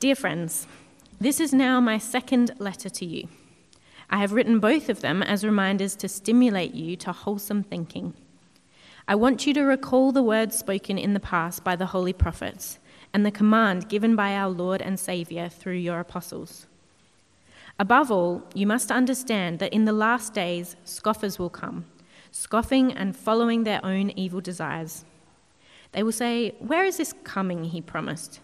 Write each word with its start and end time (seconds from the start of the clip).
Dear 0.00 0.14
friends, 0.14 0.68
this 1.20 1.40
is 1.40 1.52
now 1.52 1.80
my 1.80 1.98
second 1.98 2.52
letter 2.60 2.88
to 2.88 3.04
you. 3.04 3.26
I 4.08 4.18
have 4.18 4.32
written 4.32 4.60
both 4.60 4.88
of 4.88 5.00
them 5.00 5.24
as 5.24 5.42
reminders 5.42 5.96
to 5.96 6.08
stimulate 6.08 6.72
you 6.72 6.94
to 6.98 7.10
wholesome 7.10 7.64
thinking. 7.64 8.14
I 9.08 9.16
want 9.16 9.44
you 9.44 9.52
to 9.54 9.62
recall 9.62 10.12
the 10.12 10.22
words 10.22 10.56
spoken 10.56 10.98
in 10.98 11.14
the 11.14 11.20
past 11.20 11.64
by 11.64 11.74
the 11.74 11.86
holy 11.86 12.12
prophets 12.12 12.78
and 13.12 13.26
the 13.26 13.32
command 13.32 13.88
given 13.88 14.14
by 14.14 14.36
our 14.36 14.50
Lord 14.50 14.80
and 14.80 15.00
Saviour 15.00 15.48
through 15.48 15.78
your 15.78 15.98
apostles. 15.98 16.68
Above 17.76 18.12
all, 18.12 18.44
you 18.54 18.68
must 18.68 18.92
understand 18.92 19.58
that 19.58 19.72
in 19.72 19.84
the 19.84 19.92
last 19.92 20.32
days 20.32 20.76
scoffers 20.84 21.40
will 21.40 21.50
come, 21.50 21.86
scoffing 22.30 22.92
and 22.92 23.16
following 23.16 23.64
their 23.64 23.84
own 23.84 24.10
evil 24.10 24.40
desires. 24.40 25.04
They 25.90 26.04
will 26.04 26.12
say, 26.12 26.54
Where 26.60 26.84
is 26.84 26.98
this 26.98 27.14
coming 27.24 27.64
he 27.64 27.80
promised? 27.80 28.38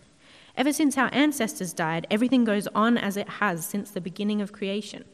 Ever 0.56 0.72
since 0.72 0.96
our 0.96 1.10
ancestors 1.12 1.72
died, 1.72 2.06
everything 2.10 2.44
goes 2.44 2.68
on 2.68 2.96
as 2.96 3.16
it 3.16 3.28
has 3.28 3.66
since 3.66 3.90
the 3.90 4.00
beginning 4.00 4.40
of 4.40 4.52
creation. 4.52 5.04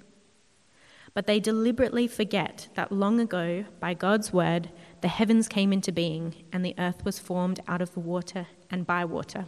But 1.14 1.26
they 1.26 1.40
deliberately 1.40 2.06
forget 2.06 2.68
that 2.74 2.92
long 2.92 3.18
ago, 3.18 3.64
by 3.80 3.94
God's 3.94 4.32
word, 4.32 4.70
the 5.00 5.08
heavens 5.08 5.48
came 5.48 5.72
into 5.72 5.92
being, 5.92 6.34
and 6.52 6.64
the 6.64 6.74
earth 6.78 7.04
was 7.04 7.18
formed 7.18 7.60
out 7.66 7.82
of 7.82 7.94
the 7.94 8.00
water 8.00 8.46
and 8.70 8.86
by 8.86 9.04
water. 9.04 9.46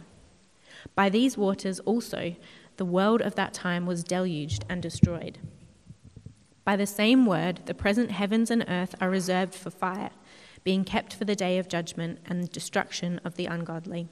By 0.95 1.09
these 1.09 1.37
waters 1.37 1.79
also, 1.81 2.35
the 2.77 2.85
world 2.85 3.21
of 3.21 3.35
that 3.35 3.53
time 3.53 3.85
was 3.85 4.03
deluged 4.03 4.65
and 4.67 4.81
destroyed. 4.81 5.37
By 6.65 6.75
the 6.75 6.87
same 6.87 7.25
word, 7.25 7.61
the 7.65 7.73
present 7.73 8.11
heavens 8.11 8.49
and 8.49 8.65
earth 8.67 8.95
are 8.99 9.09
reserved 9.09 9.53
for 9.53 9.69
fire, 9.69 10.11
being 10.63 10.83
kept 10.83 11.13
for 11.13 11.25
the 11.25 11.35
day 11.35 11.59
of 11.59 11.67
judgment 11.67 12.19
and 12.25 12.51
destruction 12.51 13.21
of 13.23 13.35
the 13.35 13.45
ungodly. 13.45 14.09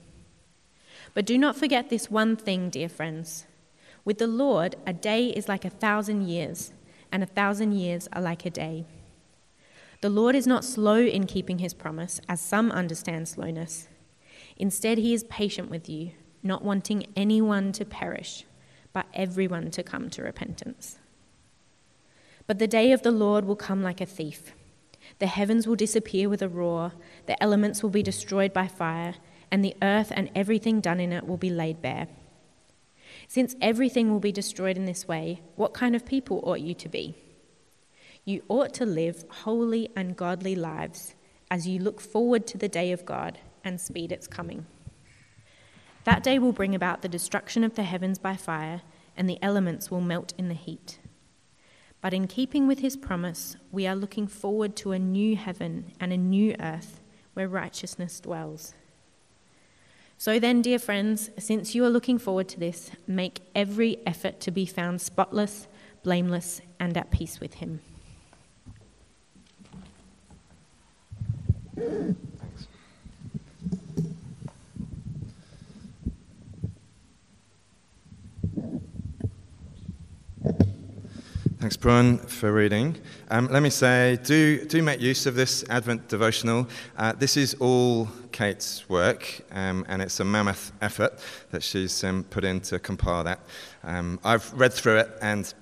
But 1.14 1.26
do 1.26 1.38
not 1.38 1.58
forget 1.58 1.90
this 1.90 2.10
one 2.10 2.36
thing, 2.36 2.70
dear 2.70 2.90
friends. 2.90 3.46
With 4.06 4.18
the 4.18 4.28
Lord, 4.28 4.76
a 4.88 4.94
day 4.94 5.28
is 5.28 5.48
like 5.48 5.66
a 5.66 5.70
thousand 5.70 6.28
years, 6.28 6.72
and 7.12 7.22
a 7.22 7.28
thousand 7.28 7.74
years 7.74 8.08
are 8.14 8.22
like 8.22 8.46
a 8.46 8.50
day. 8.50 8.86
The 10.02 10.10
Lord 10.10 10.36
is 10.36 10.48
not 10.48 10.66
slow 10.66 10.98
in 10.98 11.28
keeping 11.28 11.60
his 11.60 11.74
promise, 11.74 12.22
as 12.28 12.42
some 12.42 12.72
understand 12.72 13.28
slowness. 13.28 13.88
Instead, 14.58 14.98
he 14.98 15.14
is 15.14 15.24
patient 15.26 15.70
with 15.70 15.88
you, 15.88 16.12
not 16.42 16.64
wanting 16.64 17.06
anyone 17.16 17.72
to 17.74 17.86
perish, 17.86 18.46
but 18.94 19.06
everyone 19.14 19.70
to 19.72 19.84
come 19.84 20.10
to 20.10 20.24
repentance. 20.24 20.98
But 22.48 22.58
the 22.58 22.68
day 22.68 22.92
of 22.92 23.04
the 23.04 23.12
Lord 23.12 23.46
will 23.46 23.56
come 23.56 23.84
like 23.84 24.02
a 24.02 24.06
thief. 24.06 24.54
The 25.20 25.28
heavens 25.28 25.68
will 25.68 25.76
disappear 25.76 26.30
with 26.30 26.42
a 26.42 26.50
roar, 26.50 26.94
the 27.28 27.42
elements 27.42 27.84
will 27.84 27.92
be 27.92 28.04
destroyed 28.04 28.54
by 28.54 28.68
fire, 28.68 29.16
and 29.52 29.64
the 29.64 29.76
earth 29.82 30.12
and 30.16 30.30
everything 30.34 30.80
done 30.80 31.00
in 31.00 31.12
it 31.12 31.28
will 31.28 31.38
be 31.38 31.50
laid 31.50 31.82
bare. 31.82 32.08
Since 33.28 33.56
everything 33.62 34.12
will 34.12 34.20
be 34.20 34.32
destroyed 34.32 34.78
in 34.78 34.86
this 34.86 35.08
way, 35.08 35.42
what 35.56 35.74
kind 35.74 35.96
of 35.96 36.06
people 36.06 36.42
ought 36.44 36.62
you 36.62 36.74
to 36.76 36.90
be? 36.90 37.16
You 38.26 38.44
ought 38.48 38.74
to 38.76 38.86
live 38.86 39.26
holy 39.30 39.90
and 39.96 40.16
godly 40.16 40.56
lives 40.56 41.16
as 41.50 41.68
you 41.68 41.80
look 41.80 42.00
forward 42.00 42.48
to 42.48 42.58
the 42.58 42.70
day 42.70 42.92
of 42.92 43.06
God 43.06 43.40
and 43.64 43.80
speed 43.80 44.12
its 44.12 44.28
coming. 44.28 44.66
That 46.04 46.24
day 46.24 46.40
will 46.40 46.54
bring 46.54 46.74
about 46.74 47.02
the 47.02 47.10
destruction 47.10 47.64
of 47.64 47.76
the 47.76 47.84
heavens 47.84 48.18
by 48.18 48.36
fire, 48.36 48.82
and 49.16 49.30
the 49.30 49.38
elements 49.42 49.92
will 49.92 50.02
melt 50.02 50.34
in 50.38 50.48
the 50.48 50.56
heat. 50.56 51.00
But 52.00 52.14
in 52.14 52.28
keeping 52.28 52.68
with 52.68 52.80
his 52.80 52.98
promise, 52.98 53.56
we 53.72 53.86
are 53.86 53.96
looking 53.96 54.26
forward 54.26 54.76
to 54.78 54.94
a 54.94 55.00
new 55.00 55.36
heaven 55.36 55.92
and 56.00 56.12
a 56.12 56.18
new 56.18 56.56
earth 56.60 57.02
where 57.34 57.48
righteousness 57.48 58.20
dwells. 58.20 58.74
So 60.22 60.38
then, 60.38 60.62
dear 60.62 60.78
friends, 60.78 61.32
since 61.40 61.74
you 61.74 61.84
are 61.84 61.90
looking 61.90 62.20
forward 62.20 62.48
to 62.50 62.60
this, 62.60 62.92
make 63.08 63.40
every 63.56 63.98
effort 64.06 64.40
to 64.42 64.52
be 64.52 64.68
found 64.68 65.02
spotless, 65.02 65.68
blameless, 66.04 66.62
and 66.80 66.96
at 66.96 67.10
peace 67.10 67.40
with 67.40 67.56
him. 67.56 67.80
Thanks. 81.62 81.76
Thanks, 81.76 82.34
for 82.34 82.52
reading. 82.52 82.98
Um, 83.30 83.46
let 83.50 83.62
me 83.62 83.70
say, 83.70 84.18
do, 84.24 84.66
do 84.66 84.82
make 84.82 85.00
use 85.00 85.28
of 85.28 85.36
this 85.36 85.64
Advent 85.70 86.08
devotional. 86.08 86.68
Uh, 86.98 87.14
this 87.14 87.38
is 87.38 87.54
all 87.60 88.10
Kate's 88.32 88.90
work, 88.90 89.42
um, 89.52 89.86
and 89.88 90.02
it's 90.02 90.20
a 90.20 90.26
mammoth 90.26 90.72
effort 90.82 91.20
that 91.52 91.62
she's 91.62 92.04
um, 92.04 92.24
put 92.24 92.44
in 92.44 92.62
to 92.62 92.80
compile 92.80 93.24
that. 93.26 93.42
Um, 93.84 94.20
I've 94.24 94.52
read 94.54 94.74
through 94.74 95.02
it, 95.02 95.12
and 95.22 95.54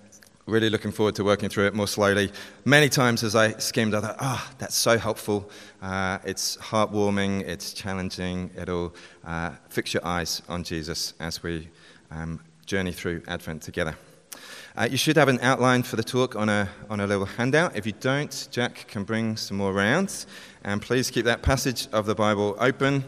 really 0.46 0.70
looking 0.70 0.94
forward 0.94 1.16
to 1.16 1.26
working 1.26 1.50
through 1.50 1.68
it 1.68 1.74
more 1.74 1.86
slowly. 1.86 2.32
Many 2.64 2.88
times 2.88 3.22
as 3.26 3.36
I 3.36 3.52
skimmed, 3.58 3.94
I 3.94 4.00
thought, 4.00 4.16
ah, 4.22 4.48
oh, 4.50 4.56
that's 4.58 4.76
so 4.76 4.98
helpful. 4.98 5.52
Uh, 5.82 6.20
it's 6.24 6.56
heartwarming, 6.60 7.42
it's 7.42 7.74
challenging, 7.74 8.52
it'll 8.58 8.96
uh, 9.26 9.52
fix 9.68 9.94
your 9.94 10.06
eyes 10.06 10.44
on 10.48 10.64
Jesus 10.64 11.14
as 11.20 11.44
we 11.44 11.68
um, 12.10 12.40
journey 12.66 12.94
through 12.94 13.22
Advent 13.28 13.62
together. 13.64 13.98
Uh, 14.78 14.88
you 14.90 14.98
should 14.98 15.18
have 15.18 15.28
an 15.28 15.40
outline 15.42 15.84
for 15.84 15.96
the 15.96 16.04
talk 16.04 16.36
on 16.36 16.48
a, 16.48 16.70
on 16.90 17.00
a 17.00 17.08
little 17.08 17.26
handout. 17.26 17.76
If 17.76 17.86
you 17.86 17.92
don't, 17.92 18.48
Jack 18.52 18.88
can 18.88 19.04
bring 19.04 19.36
some 19.36 19.58
more 19.58 19.74
rounds. 19.74 20.28
And 20.64 20.82
please 20.82 21.12
keep 21.12 21.26
that 21.26 21.42
passage 21.42 21.88
of 21.92 22.06
the 22.06 22.16
Bible 22.16 22.56
open. 22.60 23.04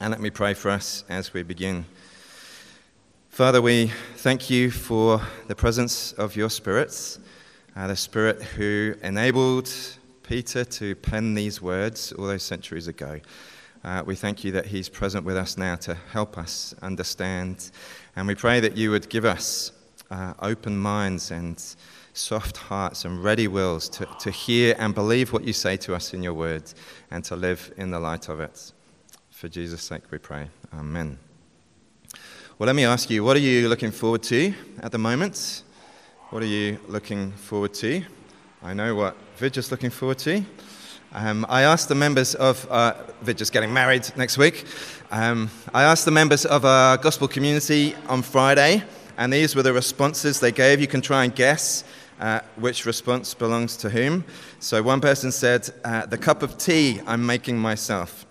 And 0.00 0.10
let 0.10 0.20
me 0.20 0.30
pray 0.30 0.54
for 0.54 0.70
us 0.70 1.04
as 1.08 1.32
we 1.32 1.42
begin. 1.42 1.84
Father, 3.28 3.60
we 3.60 3.92
thank 4.16 4.50
you 4.50 4.70
for 4.70 5.20
the 5.46 5.54
presence 5.54 6.12
of 6.12 6.36
your 6.36 6.50
spirits, 6.50 7.18
uh, 7.76 7.86
the 7.86 7.96
spirit 7.96 8.42
who 8.42 8.94
enabled 9.02 9.70
Peter 10.22 10.64
to 10.64 10.96
pen 10.96 11.34
these 11.34 11.62
words 11.62 12.12
all 12.12 12.26
those 12.26 12.42
centuries 12.42 12.88
ago. 12.88 13.20
Uh, 13.84 14.02
we 14.04 14.16
thank 14.16 14.42
you 14.42 14.50
that 14.50 14.66
he's 14.66 14.88
present 14.88 15.24
with 15.24 15.36
us 15.36 15.56
now 15.56 15.76
to 15.76 15.94
help 16.10 16.36
us 16.36 16.74
understand. 16.82 17.70
And 18.16 18.26
we 18.26 18.34
pray 18.34 18.58
that 18.58 18.76
you 18.76 18.90
would 18.90 19.08
give 19.08 19.24
us 19.24 19.70
uh, 20.10 20.34
open 20.40 20.76
minds 20.76 21.30
and 21.30 21.62
soft 22.12 22.56
hearts 22.56 23.04
and 23.04 23.22
ready 23.22 23.48
wills 23.48 23.88
to, 23.90 24.06
to 24.20 24.30
hear 24.30 24.74
and 24.78 24.94
believe 24.94 25.32
what 25.32 25.44
you 25.44 25.52
say 25.52 25.76
to 25.76 25.94
us 25.94 26.14
in 26.14 26.22
your 26.22 26.34
word 26.34 26.64
and 27.10 27.22
to 27.24 27.36
live 27.36 27.72
in 27.76 27.90
the 27.90 28.00
light 28.00 28.28
of 28.28 28.40
it. 28.40 28.72
For 29.30 29.48
Jesus' 29.48 29.82
sake 29.82 30.02
we 30.10 30.18
pray. 30.18 30.48
Amen. 30.72 31.18
Well, 32.58 32.66
let 32.66 32.74
me 32.74 32.86
ask 32.86 33.10
you, 33.10 33.22
what 33.22 33.36
are 33.36 33.40
you 33.40 33.68
looking 33.68 33.90
forward 33.90 34.22
to 34.24 34.54
at 34.80 34.92
the 34.92 34.98
moment? 34.98 35.62
What 36.30 36.42
are 36.42 36.46
you 36.46 36.78
looking 36.88 37.32
forward 37.32 37.74
to? 37.74 38.02
I 38.62 38.72
know 38.72 38.94
what 38.94 39.14
Vidge 39.38 39.58
is 39.58 39.70
looking 39.70 39.90
forward 39.90 40.18
to. 40.20 40.42
Um, 41.12 41.46
I 41.48 41.62
asked 41.62 41.88
the 41.88 41.94
members 41.94 42.34
of, 42.34 42.66
uh, 42.70 42.94
Vidge 43.22 43.42
is 43.42 43.50
getting 43.50 43.72
married 43.72 44.10
next 44.16 44.38
week. 44.38 44.64
Um, 45.10 45.50
I 45.74 45.82
asked 45.82 46.04
the 46.04 46.10
members 46.10 46.44
of 46.46 46.64
our 46.64 46.96
gospel 46.96 47.28
community 47.28 47.94
on 48.08 48.22
Friday, 48.22 48.82
and 49.16 49.32
these 49.32 49.56
were 49.56 49.62
the 49.62 49.72
responses 49.72 50.40
they 50.40 50.52
gave. 50.52 50.80
You 50.80 50.86
can 50.86 51.00
try 51.00 51.24
and 51.24 51.34
guess 51.34 51.84
uh, 52.20 52.40
which 52.56 52.86
response 52.86 53.34
belongs 53.34 53.76
to 53.78 53.90
whom. 53.90 54.24
So 54.60 54.82
one 54.82 55.00
person 55.00 55.32
said, 55.32 55.68
uh, 55.84 56.06
The 56.06 56.18
cup 56.18 56.42
of 56.42 56.58
tea 56.58 57.00
I'm 57.06 57.24
making 57.24 57.58
myself. 57.58 58.26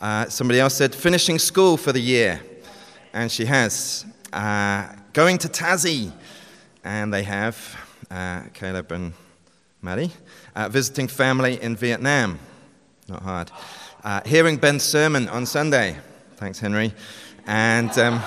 Uh, 0.00 0.26
somebody 0.28 0.60
else 0.60 0.74
said, 0.74 0.94
Finishing 0.94 1.38
school 1.38 1.76
for 1.76 1.92
the 1.92 2.00
year 2.00 2.40
and 3.12 3.30
she 3.30 3.44
has. 3.44 4.06
Uh, 4.32 4.86
going 5.12 5.38
to 5.38 5.48
Tassie, 5.48 6.12
and 6.84 7.12
they 7.12 7.22
have 7.22 7.76
uh, 8.10 8.42
Caleb 8.52 8.92
and 8.92 9.12
Maddie. 9.82 10.12
Uh, 10.54 10.68
visiting 10.68 11.08
family 11.08 11.60
in 11.62 11.74
Vietnam, 11.76 12.38
not 13.08 13.22
hard. 13.22 13.50
Hearing 14.26 14.56
Ben's 14.56 14.82
sermon 14.82 15.28
on 15.28 15.46
Sunday, 15.46 15.96
thanks, 16.36 16.58
Henry. 16.58 16.92
And 17.46 17.90
um, 17.98 18.22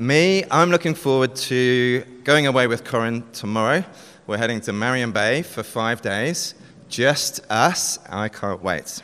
me, 0.00 0.42
I'm 0.50 0.70
looking 0.70 0.94
forward 0.94 1.36
to 1.36 2.02
going 2.24 2.46
away 2.46 2.66
with 2.66 2.84
Corin 2.84 3.22
tomorrow. 3.32 3.84
We're 4.26 4.38
heading 4.38 4.62
to 4.62 4.72
Marion 4.72 5.12
Bay 5.12 5.42
for 5.42 5.62
five 5.62 6.00
days, 6.00 6.54
just 6.88 7.40
us. 7.50 7.98
I 8.08 8.30
can't 8.30 8.62
wait. 8.62 9.02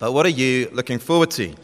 But 0.00 0.12
what 0.12 0.26
are 0.26 0.30
you 0.30 0.68
looking 0.72 0.98
forward 0.98 1.30
to? 1.32 1.54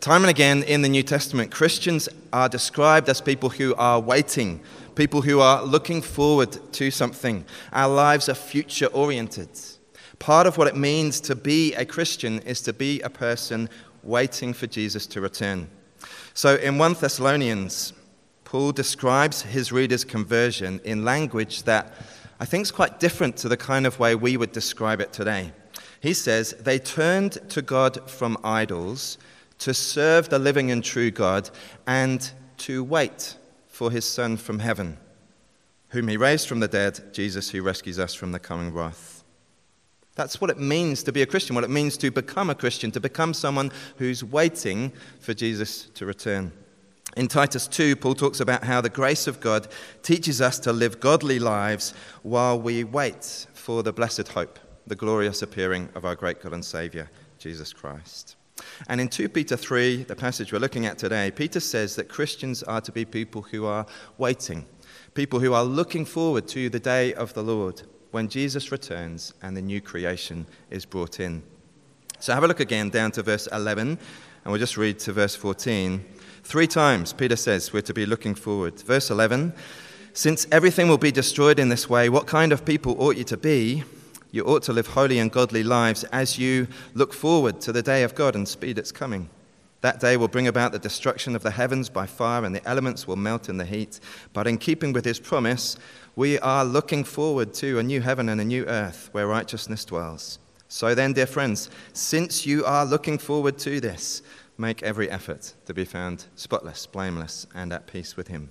Time 0.00 0.22
and 0.22 0.30
again 0.30 0.64
in 0.64 0.82
the 0.82 0.88
New 0.88 1.04
Testament, 1.04 1.52
Christians 1.52 2.08
are 2.32 2.48
described 2.48 3.08
as 3.08 3.20
people 3.20 3.50
who 3.50 3.72
are 3.76 4.00
waiting, 4.00 4.60
people 4.96 5.22
who 5.22 5.38
are 5.38 5.62
looking 5.62 6.02
forward 6.02 6.58
to 6.72 6.90
something. 6.90 7.44
Our 7.72 7.94
lives 7.94 8.28
are 8.28 8.34
future 8.34 8.86
oriented. 8.86 9.50
Part 10.18 10.48
of 10.48 10.58
what 10.58 10.66
it 10.66 10.76
means 10.76 11.20
to 11.20 11.36
be 11.36 11.72
a 11.74 11.84
Christian 11.84 12.40
is 12.40 12.60
to 12.62 12.72
be 12.72 13.00
a 13.02 13.10
person 13.10 13.68
waiting 14.02 14.52
for 14.54 14.66
Jesus 14.66 15.06
to 15.06 15.20
return. 15.20 15.68
So 16.36 16.56
in 16.56 16.76
1 16.76 16.96
Thessalonians, 17.00 17.94
Paul 18.44 18.72
describes 18.72 19.40
his 19.40 19.72
readers' 19.72 20.04
conversion 20.04 20.82
in 20.84 21.02
language 21.02 21.62
that 21.62 21.94
I 22.38 22.44
think 22.44 22.60
is 22.60 22.70
quite 22.70 23.00
different 23.00 23.38
to 23.38 23.48
the 23.48 23.56
kind 23.56 23.86
of 23.86 23.98
way 23.98 24.14
we 24.14 24.36
would 24.36 24.52
describe 24.52 25.00
it 25.00 25.14
today. 25.14 25.52
He 25.98 26.12
says, 26.12 26.54
They 26.60 26.78
turned 26.78 27.38
to 27.48 27.62
God 27.62 28.10
from 28.10 28.36
idols 28.44 29.16
to 29.60 29.72
serve 29.72 30.28
the 30.28 30.38
living 30.38 30.70
and 30.70 30.84
true 30.84 31.10
God, 31.10 31.48
and 31.86 32.30
to 32.58 32.84
wait 32.84 33.38
for 33.66 33.90
his 33.90 34.04
Son 34.04 34.36
from 34.36 34.58
heaven, 34.58 34.98
whom 35.88 36.06
he 36.06 36.18
raised 36.18 36.48
from 36.48 36.60
the 36.60 36.68
dead, 36.68 37.14
Jesus, 37.14 37.48
who 37.48 37.62
rescues 37.62 37.98
us 37.98 38.12
from 38.12 38.32
the 38.32 38.38
coming 38.38 38.74
wrath. 38.74 39.15
That's 40.16 40.40
what 40.40 40.50
it 40.50 40.58
means 40.58 41.02
to 41.04 41.12
be 41.12 41.22
a 41.22 41.26
Christian, 41.26 41.54
what 41.54 41.64
it 41.64 41.70
means 41.70 41.96
to 41.98 42.10
become 42.10 42.48
a 42.48 42.54
Christian, 42.54 42.90
to 42.92 43.00
become 43.00 43.34
someone 43.34 43.70
who's 43.98 44.24
waiting 44.24 44.92
for 45.20 45.34
Jesus 45.34 45.90
to 45.94 46.06
return. 46.06 46.52
In 47.18 47.28
Titus 47.28 47.68
2, 47.68 47.96
Paul 47.96 48.14
talks 48.14 48.40
about 48.40 48.64
how 48.64 48.80
the 48.80 48.88
grace 48.88 49.26
of 49.26 49.40
God 49.40 49.68
teaches 50.02 50.40
us 50.40 50.58
to 50.60 50.72
live 50.72 51.00
godly 51.00 51.38
lives 51.38 51.92
while 52.22 52.58
we 52.58 52.82
wait 52.82 53.46
for 53.52 53.82
the 53.82 53.92
blessed 53.92 54.28
hope, 54.28 54.58
the 54.86 54.96
glorious 54.96 55.42
appearing 55.42 55.90
of 55.94 56.06
our 56.06 56.16
great 56.16 56.42
God 56.42 56.54
and 56.54 56.64
Saviour, 56.64 57.10
Jesus 57.38 57.74
Christ. 57.74 58.36
And 58.88 59.02
in 59.02 59.08
2 59.08 59.28
Peter 59.28 59.56
3, 59.56 60.04
the 60.04 60.16
passage 60.16 60.50
we're 60.50 60.58
looking 60.58 60.86
at 60.86 60.96
today, 60.96 61.30
Peter 61.30 61.60
says 61.60 61.94
that 61.96 62.08
Christians 62.08 62.62
are 62.62 62.80
to 62.80 62.92
be 62.92 63.04
people 63.04 63.42
who 63.42 63.66
are 63.66 63.84
waiting, 64.16 64.64
people 65.12 65.40
who 65.40 65.52
are 65.52 65.64
looking 65.64 66.06
forward 66.06 66.48
to 66.48 66.70
the 66.70 66.80
day 66.80 67.12
of 67.12 67.34
the 67.34 67.42
Lord 67.42 67.82
when 68.16 68.30
Jesus 68.30 68.72
returns 68.72 69.34
and 69.42 69.54
the 69.54 69.60
new 69.60 69.78
creation 69.78 70.46
is 70.70 70.86
brought 70.86 71.20
in. 71.20 71.42
So 72.18 72.32
have 72.32 72.44
a 72.44 72.48
look 72.48 72.60
again 72.60 72.88
down 72.88 73.10
to 73.10 73.22
verse 73.22 73.46
11, 73.52 73.88
and 73.90 73.98
we'll 74.46 74.58
just 74.58 74.78
read 74.78 74.98
to 75.00 75.12
verse 75.12 75.36
14. 75.36 76.02
Three 76.42 76.66
times 76.66 77.12
Peter 77.12 77.36
says 77.36 77.74
we're 77.74 77.82
to 77.82 77.92
be 77.92 78.06
looking 78.06 78.34
forward. 78.34 78.80
Verse 78.80 79.10
11 79.10 79.52
Since 80.14 80.46
everything 80.50 80.88
will 80.88 80.96
be 80.96 81.12
destroyed 81.12 81.58
in 81.58 81.68
this 81.68 81.90
way, 81.90 82.08
what 82.08 82.26
kind 82.26 82.54
of 82.54 82.64
people 82.64 82.96
ought 82.98 83.18
you 83.18 83.24
to 83.24 83.36
be? 83.36 83.84
You 84.30 84.44
ought 84.44 84.62
to 84.62 84.72
live 84.72 84.86
holy 84.86 85.18
and 85.18 85.30
godly 85.30 85.62
lives 85.62 86.04
as 86.04 86.38
you 86.38 86.68
look 86.94 87.12
forward 87.12 87.60
to 87.60 87.70
the 87.70 87.82
day 87.82 88.02
of 88.02 88.14
God 88.14 88.34
and 88.34 88.48
speed 88.48 88.78
its 88.78 88.92
coming. 88.92 89.28
That 89.86 90.00
day 90.00 90.16
will 90.16 90.26
bring 90.26 90.48
about 90.48 90.72
the 90.72 90.80
destruction 90.80 91.36
of 91.36 91.44
the 91.44 91.52
heavens 91.52 91.88
by 91.88 92.06
fire, 92.06 92.44
and 92.44 92.52
the 92.52 92.68
elements 92.68 93.06
will 93.06 93.14
melt 93.14 93.48
in 93.48 93.56
the 93.56 93.64
heat. 93.64 94.00
But 94.32 94.48
in 94.48 94.58
keeping 94.58 94.92
with 94.92 95.04
his 95.04 95.20
promise, 95.20 95.76
we 96.16 96.40
are 96.40 96.64
looking 96.64 97.04
forward 97.04 97.54
to 97.54 97.78
a 97.78 97.84
new 97.84 98.00
heaven 98.00 98.28
and 98.28 98.40
a 98.40 98.44
new 98.44 98.64
earth 98.64 99.08
where 99.12 99.28
righteousness 99.28 99.84
dwells. 99.84 100.40
So 100.66 100.92
then, 100.96 101.12
dear 101.12 101.28
friends, 101.28 101.70
since 101.92 102.44
you 102.44 102.64
are 102.64 102.84
looking 102.84 103.16
forward 103.16 103.58
to 103.58 103.78
this, 103.78 104.22
make 104.58 104.82
every 104.82 105.08
effort 105.08 105.54
to 105.66 105.72
be 105.72 105.84
found 105.84 106.24
spotless, 106.34 106.84
blameless, 106.86 107.46
and 107.54 107.72
at 107.72 107.86
peace 107.86 108.16
with 108.16 108.26
him. 108.26 108.50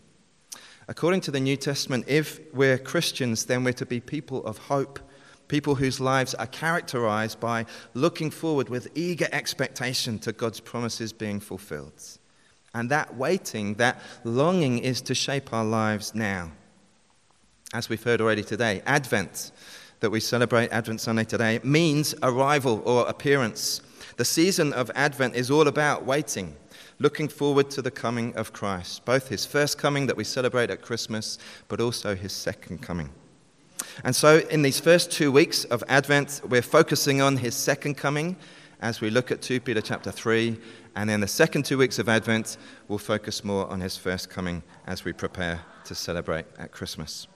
According 0.88 1.20
to 1.20 1.32
the 1.32 1.42
New 1.42 1.58
Testament, 1.58 2.06
if 2.08 2.40
we're 2.54 2.78
Christians, 2.78 3.48
then 3.48 3.66
we're 3.66 3.74
to 3.74 3.86
be 3.86 4.00
people 4.00 4.46
of 4.46 4.58
hope, 4.58 5.02
people 5.48 5.76
whose 5.76 6.00
lives 6.00 6.34
are 6.36 6.48
characterized 6.48 7.40
by 7.40 7.66
looking 7.94 8.32
forward 8.32 8.70
with 8.70 8.90
eager 8.96 9.28
expectation 9.32 10.20
to 10.20 10.32
God's 10.32 10.60
promises 10.60 11.14
being 11.14 11.40
fulfilled. 11.40 12.02
And 12.74 12.90
that 12.90 13.16
waiting, 13.16 13.76
that 13.76 14.02
longing 14.24 14.80
is 14.80 15.02
to 15.02 15.16
shape 15.16 15.54
our 15.54 15.66
lives 15.66 16.14
now 16.14 16.52
as 17.76 17.90
we've 17.90 18.04
heard 18.04 18.22
already 18.22 18.44
today, 18.44 18.82
Advent, 18.86 19.52
that 20.00 20.10
we 20.10 20.20
celebrate 20.20 20.72
Advent 20.72 21.02
Sunday 21.02 21.26
today, 21.26 21.60
means 21.64 22.16
arrival 22.24 22.82
or 22.86 23.08
appearance. 23.08 23.82
The 24.16 24.26
season 24.26 24.72
of 24.74 24.90
Advent 24.96 25.36
is 25.36 25.52
all 25.52 25.68
about 25.68 26.06
waiting, 26.06 26.56
looking 27.00 27.28
forward 27.28 27.70
to 27.72 27.82
the 27.82 27.92
coming 27.92 28.34
of 28.36 28.54
Christ, 28.54 29.04
both 29.04 29.28
his 29.28 29.46
first 29.46 29.78
coming 29.78 30.08
that 30.08 30.16
we 30.16 30.24
celebrate 30.24 30.70
at 30.70 30.82
Christmas, 30.82 31.38
but 31.68 31.82
also 31.82 32.16
his 32.16 32.32
second 32.32 32.82
coming. 32.82 33.10
And 34.04 34.16
so, 34.16 34.40
in 34.50 34.62
these 34.62 34.80
first 34.80 35.12
two 35.12 35.32
weeks 35.32 35.64
of 35.66 35.84
Advent, 35.88 36.42
we're 36.48 36.62
focusing 36.62 37.22
on 37.22 37.38
his 37.38 37.56
second 37.56 37.96
coming 37.96 38.36
as 38.82 39.02
we 39.02 39.10
look 39.10 39.32
at 39.32 39.42
2 39.42 39.62
Peter 39.62 39.82
chapter 39.82 40.12
3. 40.12 40.58
And 40.96 41.10
then 41.10 41.20
the 41.22 41.28
second 41.28 41.66
two 41.66 41.78
weeks 41.78 42.00
of 42.00 42.08
Advent, 42.08 42.58
we'll 42.88 43.00
focus 43.00 43.44
more 43.44 43.68
on 43.68 43.82
his 43.82 43.98
first 43.98 44.30
coming 44.30 44.64
as 44.88 45.04
we 45.04 45.12
prepare 45.12 45.62
to 45.86 45.96
celebrate 45.96 46.46
at 46.58 46.72
Christmas. 46.72 47.28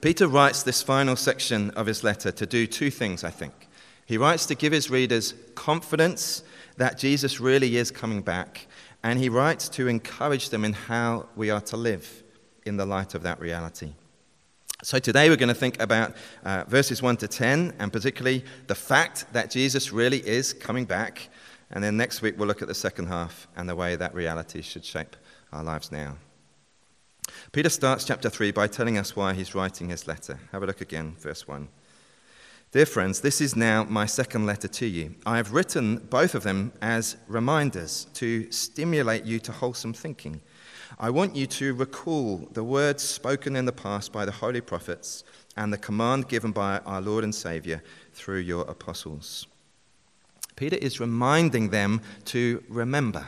Peter 0.00 0.28
writes 0.28 0.62
this 0.62 0.82
final 0.82 1.16
section 1.16 1.70
of 1.70 1.86
his 1.86 2.04
letter 2.04 2.30
to 2.32 2.46
do 2.46 2.66
two 2.66 2.90
things, 2.90 3.24
I 3.24 3.30
think. 3.30 3.68
He 4.06 4.18
writes 4.18 4.46
to 4.46 4.54
give 4.54 4.72
his 4.72 4.90
readers 4.90 5.34
confidence 5.54 6.42
that 6.76 6.98
Jesus 6.98 7.40
really 7.40 7.76
is 7.76 7.90
coming 7.90 8.22
back, 8.22 8.66
and 9.02 9.18
he 9.18 9.28
writes 9.28 9.68
to 9.70 9.88
encourage 9.88 10.50
them 10.50 10.64
in 10.64 10.72
how 10.72 11.28
we 11.36 11.50
are 11.50 11.60
to 11.62 11.76
live 11.76 12.22
in 12.64 12.76
the 12.76 12.86
light 12.86 13.14
of 13.14 13.22
that 13.22 13.40
reality. 13.40 13.92
So 14.82 14.98
today 14.98 15.28
we're 15.28 15.36
going 15.36 15.50
to 15.50 15.54
think 15.54 15.78
about 15.82 16.16
uh, 16.42 16.64
verses 16.66 17.02
1 17.02 17.18
to 17.18 17.28
10, 17.28 17.74
and 17.78 17.92
particularly 17.92 18.42
the 18.66 18.74
fact 18.74 19.26
that 19.34 19.50
Jesus 19.50 19.92
really 19.92 20.26
is 20.26 20.54
coming 20.54 20.86
back. 20.86 21.28
And 21.70 21.84
then 21.84 21.98
next 21.98 22.22
week 22.22 22.38
we'll 22.38 22.48
look 22.48 22.62
at 22.62 22.68
the 22.68 22.74
second 22.74 23.08
half 23.08 23.46
and 23.56 23.68
the 23.68 23.76
way 23.76 23.94
that 23.96 24.14
reality 24.14 24.62
should 24.62 24.82
shape 24.82 25.16
our 25.52 25.62
lives 25.62 25.92
now. 25.92 26.16
Peter 27.52 27.68
starts 27.68 28.04
chapter 28.04 28.30
3 28.30 28.52
by 28.52 28.66
telling 28.66 28.96
us 28.96 29.14
why 29.14 29.34
he's 29.34 29.54
writing 29.54 29.90
his 29.90 30.06
letter. 30.08 30.40
Have 30.50 30.62
a 30.62 30.66
look 30.66 30.80
again, 30.80 31.14
verse 31.18 31.46
1. 31.46 31.68
Dear 32.72 32.86
friends, 32.86 33.20
this 33.20 33.42
is 33.42 33.54
now 33.54 33.84
my 33.84 34.06
second 34.06 34.46
letter 34.46 34.68
to 34.68 34.86
you. 34.86 35.14
I 35.26 35.36
have 35.36 35.52
written 35.52 35.98
both 36.08 36.34
of 36.34 36.42
them 36.42 36.72
as 36.80 37.18
reminders 37.28 38.06
to 38.14 38.50
stimulate 38.50 39.24
you 39.24 39.40
to 39.40 39.52
wholesome 39.52 39.92
thinking. 39.92 40.40
I 40.98 41.10
want 41.10 41.36
you 41.36 41.46
to 41.46 41.74
recall 41.74 42.48
the 42.52 42.64
words 42.64 43.02
spoken 43.02 43.56
in 43.56 43.64
the 43.64 43.72
past 43.72 44.12
by 44.12 44.24
the 44.24 44.32
holy 44.32 44.60
prophets 44.60 45.24
and 45.56 45.72
the 45.72 45.78
command 45.78 46.28
given 46.28 46.52
by 46.52 46.78
our 46.80 47.00
Lord 47.00 47.24
and 47.24 47.34
Saviour 47.34 47.82
through 48.12 48.38
your 48.38 48.62
apostles. 48.62 49.46
Peter 50.56 50.76
is 50.76 51.00
reminding 51.00 51.70
them 51.70 52.00
to 52.26 52.62
remember, 52.68 53.26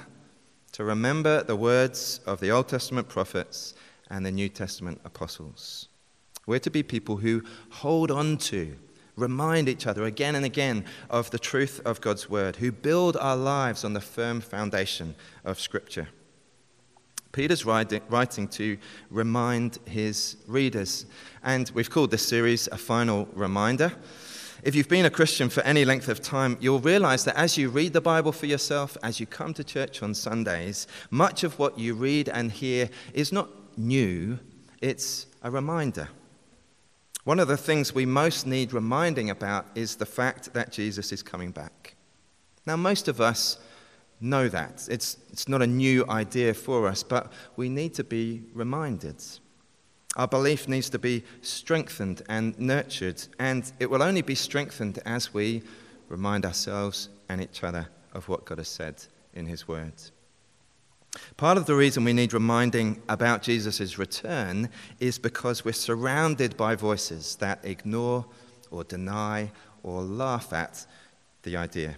to 0.72 0.84
remember 0.84 1.42
the 1.42 1.56
words 1.56 2.20
of 2.26 2.40
the 2.40 2.50
Old 2.50 2.68
Testament 2.68 3.08
prophets 3.08 3.74
and 4.10 4.26
the 4.26 4.30
New 4.30 4.48
Testament 4.48 5.00
apostles. 5.04 5.88
We're 6.46 6.58
to 6.58 6.70
be 6.70 6.82
people 6.82 7.16
who 7.16 7.42
hold 7.70 8.10
on 8.10 8.36
to, 8.38 8.76
remind 9.16 9.68
each 9.68 9.86
other 9.86 10.04
again 10.04 10.34
and 10.34 10.44
again 10.44 10.84
of 11.08 11.30
the 11.30 11.38
truth 11.38 11.80
of 11.84 12.00
God's 12.00 12.28
word, 12.28 12.56
who 12.56 12.72
build 12.72 13.16
our 13.16 13.36
lives 13.36 13.84
on 13.84 13.92
the 13.92 14.00
firm 14.00 14.40
foundation 14.40 15.14
of 15.44 15.60
Scripture. 15.60 16.08
Peter's 17.32 17.64
writing 17.64 18.46
to 18.48 18.76
remind 19.10 19.78
his 19.86 20.36
readers, 20.46 21.06
and 21.42 21.70
we've 21.74 21.88
called 21.88 22.10
this 22.10 22.26
series 22.26 22.68
a 22.68 22.76
final 22.76 23.26
reminder. 23.32 23.90
If 24.62 24.74
you've 24.74 24.88
been 24.88 25.06
a 25.06 25.10
Christian 25.10 25.48
for 25.48 25.62
any 25.62 25.84
length 25.84 26.08
of 26.08 26.20
time, 26.20 26.58
you'll 26.60 26.78
realize 26.78 27.24
that 27.24 27.36
as 27.36 27.56
you 27.56 27.70
read 27.70 27.94
the 27.94 28.00
Bible 28.00 28.32
for 28.32 28.46
yourself, 28.46 28.96
as 29.02 29.18
you 29.18 29.26
come 29.26 29.54
to 29.54 29.64
church 29.64 30.02
on 30.02 30.14
Sundays, 30.14 30.86
much 31.10 31.42
of 31.42 31.58
what 31.58 31.78
you 31.78 31.94
read 31.94 32.28
and 32.28 32.52
hear 32.52 32.90
is 33.14 33.32
not 33.32 33.48
new, 33.78 34.38
it's 34.80 35.26
a 35.42 35.50
reminder. 35.50 36.10
One 37.24 37.40
of 37.40 37.48
the 37.48 37.56
things 37.56 37.94
we 37.94 38.04
most 38.04 38.46
need 38.46 38.72
reminding 38.72 39.30
about 39.30 39.66
is 39.74 39.96
the 39.96 40.06
fact 40.06 40.52
that 40.52 40.70
Jesus 40.70 41.12
is 41.12 41.22
coming 41.22 41.50
back. 41.50 41.96
Now, 42.66 42.76
most 42.76 43.08
of 43.08 43.20
us 43.20 43.58
know 44.22 44.48
that. 44.48 44.88
It's, 44.90 45.18
it's 45.30 45.48
not 45.48 45.60
a 45.60 45.66
new 45.66 46.06
idea 46.08 46.54
for 46.54 46.86
us, 46.86 47.02
but 47.02 47.32
we 47.56 47.68
need 47.68 47.94
to 47.94 48.04
be 48.04 48.42
reminded. 48.54 49.22
Our 50.16 50.28
belief 50.28 50.68
needs 50.68 50.90
to 50.90 50.98
be 50.98 51.24
strengthened 51.40 52.22
and 52.28 52.58
nurtured, 52.58 53.22
and 53.38 53.70
it 53.80 53.90
will 53.90 54.02
only 54.02 54.22
be 54.22 54.34
strengthened 54.34 55.00
as 55.04 55.34
we 55.34 55.62
remind 56.08 56.44
ourselves 56.44 57.08
and 57.28 57.40
each 57.40 57.64
other 57.64 57.88
of 58.12 58.28
what 58.28 58.44
God 58.44 58.58
has 58.58 58.68
said 58.68 59.02
in 59.34 59.46
His 59.46 59.66
Word. 59.66 59.94
Part 61.36 61.58
of 61.58 61.66
the 61.66 61.74
reason 61.74 62.04
we 62.04 62.12
need 62.12 62.32
reminding 62.32 63.02
about 63.08 63.42
Jesus' 63.42 63.98
return 63.98 64.70
is 64.98 65.18
because 65.18 65.64
we're 65.64 65.72
surrounded 65.72 66.56
by 66.56 66.74
voices 66.74 67.36
that 67.36 67.64
ignore 67.64 68.24
or 68.70 68.84
deny 68.84 69.50
or 69.82 70.02
laugh 70.02 70.52
at 70.52 70.86
the 71.42 71.56
idea. 71.56 71.96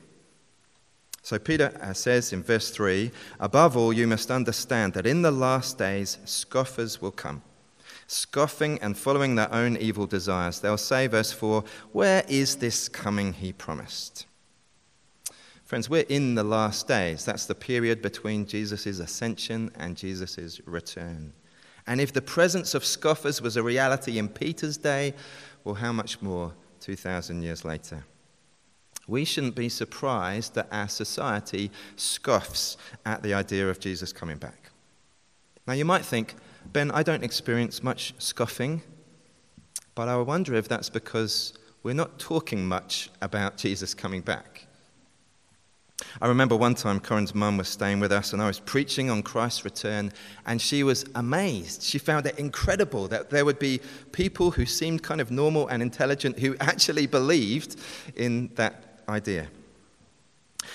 So 1.24 1.38
Peter 1.38 1.72
uh, 1.80 1.94
says 1.94 2.34
in 2.34 2.42
verse 2.42 2.68
3 2.68 3.10
Above 3.40 3.78
all, 3.78 3.94
you 3.94 4.06
must 4.06 4.30
understand 4.30 4.92
that 4.92 5.06
in 5.06 5.22
the 5.22 5.30
last 5.30 5.78
days 5.78 6.18
scoffers 6.26 7.00
will 7.00 7.12
come, 7.12 7.42
scoffing 8.06 8.78
and 8.82 8.96
following 8.96 9.34
their 9.34 9.52
own 9.52 9.78
evil 9.78 10.06
desires. 10.06 10.60
They'll 10.60 10.76
say, 10.76 11.06
verse 11.06 11.32
4, 11.32 11.64
Where 11.92 12.24
is 12.28 12.56
this 12.56 12.90
coming 12.90 13.32
he 13.32 13.54
promised? 13.54 14.26
Friends, 15.64 15.88
we're 15.88 16.04
in 16.10 16.34
the 16.34 16.44
last 16.44 16.86
days. 16.86 17.24
That's 17.24 17.46
the 17.46 17.54
period 17.54 18.02
between 18.02 18.44
Jesus' 18.44 18.98
ascension 18.98 19.70
and 19.76 19.96
Jesus' 19.96 20.60
return. 20.66 21.32
And 21.86 22.02
if 22.02 22.12
the 22.12 22.20
presence 22.20 22.74
of 22.74 22.84
scoffers 22.84 23.40
was 23.40 23.56
a 23.56 23.62
reality 23.62 24.18
in 24.18 24.28
Peter's 24.28 24.76
day, 24.76 25.14
well, 25.64 25.74
how 25.74 25.92
much 25.92 26.20
more 26.20 26.52
2,000 26.80 27.42
years 27.42 27.64
later? 27.64 28.04
We 29.06 29.24
shouldn't 29.24 29.54
be 29.54 29.68
surprised 29.68 30.54
that 30.54 30.68
our 30.72 30.88
society 30.88 31.70
scoffs 31.96 32.76
at 33.04 33.22
the 33.22 33.34
idea 33.34 33.68
of 33.68 33.80
Jesus 33.80 34.12
coming 34.12 34.38
back. 34.38 34.70
Now, 35.66 35.74
you 35.74 35.84
might 35.84 36.04
think, 36.04 36.34
Ben, 36.72 36.90
I 36.90 37.02
don't 37.02 37.24
experience 37.24 37.82
much 37.82 38.14
scoffing, 38.18 38.82
but 39.94 40.08
I 40.08 40.16
wonder 40.16 40.54
if 40.54 40.68
that's 40.68 40.90
because 40.90 41.52
we're 41.82 41.94
not 41.94 42.18
talking 42.18 42.66
much 42.66 43.10
about 43.20 43.56
Jesus 43.56 43.94
coming 43.94 44.22
back. 44.22 44.66
I 46.20 46.26
remember 46.26 46.56
one 46.56 46.74
time 46.74 46.98
Corin's 47.00 47.34
mum 47.34 47.56
was 47.56 47.68
staying 47.68 48.00
with 48.00 48.10
us 48.10 48.32
and 48.32 48.42
I 48.42 48.46
was 48.46 48.58
preaching 48.58 49.10
on 49.10 49.22
Christ's 49.22 49.64
return, 49.64 50.12
and 50.44 50.60
she 50.60 50.82
was 50.82 51.04
amazed. 51.14 51.82
She 51.82 51.98
found 51.98 52.26
it 52.26 52.38
incredible 52.38 53.08
that 53.08 53.30
there 53.30 53.44
would 53.44 53.58
be 53.58 53.80
people 54.12 54.50
who 54.50 54.66
seemed 54.66 55.02
kind 55.02 55.20
of 55.20 55.30
normal 55.30 55.68
and 55.68 55.82
intelligent 55.82 56.38
who 56.38 56.56
actually 56.60 57.06
believed 57.06 57.76
in 58.16 58.50
that 58.56 58.83
idea. 59.08 59.48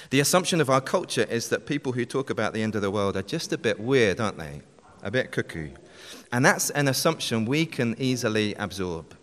The 0.10 0.20
assumption 0.20 0.62
of 0.62 0.70
our 0.70 0.82
culture 0.82 1.24
is 1.30 1.50
that 1.50 1.66
people 1.66 1.94
who 1.94 2.06
talk 2.06 2.30
about 2.30 2.54
the 2.54 2.64
end 2.64 2.76
of 2.76 2.82
the 2.82 2.92
world 2.92 3.18
are 3.18 3.24
just 3.24 3.54
a 3.54 3.58
bit 3.58 3.80
weird, 3.80 4.20
aren't 4.20 4.38
they? 4.38 4.62
A 5.04 5.12
bit 5.12 5.32
cuckoo. 5.32 5.70
And 6.32 6.46
that's 6.46 6.70
an 6.72 6.88
assumption 6.88 7.46
we 7.46 7.66
can 7.66 7.96
easily 7.98 8.54
absorb. 8.56 9.16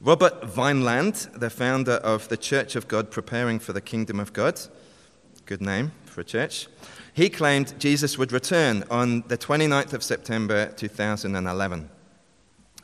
Robert 0.00 0.42
Weinland, 0.54 1.38
the 1.38 1.50
founder 1.50 1.94
of 1.94 2.28
the 2.28 2.36
Church 2.36 2.76
of 2.76 2.88
God 2.88 3.10
Preparing 3.10 3.58
for 3.58 3.72
the 3.72 3.80
Kingdom 3.80 4.18
of 4.18 4.32
God, 4.32 4.60
good 5.46 5.60
name 5.60 5.92
for 6.04 6.20
a 6.20 6.24
church, 6.24 6.68
he 7.12 7.28
claimed 7.28 7.78
Jesus 7.78 8.18
would 8.18 8.32
return 8.32 8.84
on 8.90 9.22
the 9.28 9.38
29th 9.38 9.92
of 9.92 10.02
September 10.02 10.66
2011. 10.72 11.88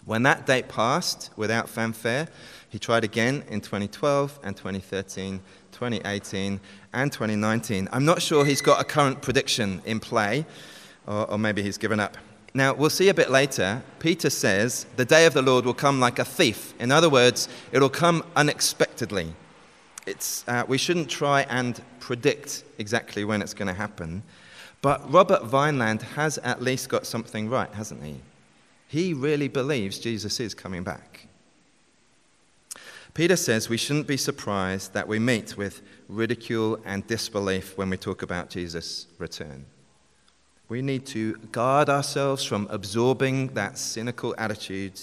When 0.05 0.23
that 0.23 0.47
date 0.47 0.69
passed 0.69 1.31
without 1.37 1.69
fanfare, 1.69 2.29
he 2.71 2.79
tried 2.79 3.03
again 3.03 3.43
in 3.49 3.61
2012 3.61 4.39
and 4.45 4.57
2013, 4.57 5.41
2018, 5.73 6.61
and 6.93 7.13
2019. 7.13 7.89
I'm 7.93 8.05
not 8.05 8.23
sure 8.23 8.45
he's 8.45 8.63
got 8.63 8.81
a 8.81 8.85
current 8.85 9.21
prediction 9.21 9.83
in 9.85 9.99
play, 9.99 10.47
or, 11.07 11.33
or 11.33 11.39
maybe 11.39 11.63
he's 11.63 11.79
given 11.79 11.99
up. 11.99 12.17
Now, 12.55 12.73
we'll 12.73 12.91
see 12.91 13.09
a 13.09 13.15
bit 13.15 13.31
later, 13.31 13.83
Peter 13.99 14.31
says, 14.31 14.87
the 14.97 15.05
day 15.05 15.27
of 15.27 15.35
the 15.35 15.43
Lord 15.43 15.65
will 15.65 15.75
come 15.75 16.01
like 16.01 16.19
a 16.19 16.25
thief. 16.25 16.75
In 16.81 16.93
other 16.93 17.11
words, 17.11 17.49
it'll 17.73 17.89
come 17.89 18.25
unexpectedly. 18.37 19.35
It's, 20.07 20.45
uh, 20.49 20.65
we 20.67 20.79
shouldn't 20.79 21.11
try 21.11 21.43
and 21.43 21.81
predict 21.99 22.65
exactly 22.79 23.25
when 23.25 23.43
it's 23.43 23.55
going 23.55 23.69
to 23.69 23.75
happen. 23.75 24.23
But 24.83 25.13
Robert 25.13 25.43
Weinland 25.43 26.03
has 26.03 26.39
at 26.39 26.63
least 26.63 26.89
got 26.89 27.07
something 27.07 27.49
right, 27.49 27.73
hasn't 27.75 28.03
he? 28.03 28.21
He 28.89 29.13
really 29.13 29.49
believes 29.49 29.99
Jesus 29.99 30.41
is 30.41 30.55
coming 30.55 30.83
back. 30.83 31.29
Peter 33.21 33.37
says 33.37 33.69
we 33.69 33.77
shouldn't 33.77 34.07
be 34.07 34.17
surprised 34.17 34.95
that 34.95 35.07
we 35.07 35.19
meet 35.19 35.55
with 35.55 35.83
ridicule 36.09 36.81
and 36.87 37.07
disbelief 37.07 37.77
when 37.77 37.91
we 37.91 37.99
talk 37.99 38.23
about 38.23 38.49
Jesus' 38.49 39.09
return. 39.19 39.67
We 40.71 40.81
need 40.81 41.05
to 41.09 41.35
guard 41.53 41.91
ourselves 41.91 42.43
from 42.45 42.67
absorbing 42.71 43.49
that 43.49 43.77
cynical 43.77 44.35
attitude 44.39 44.99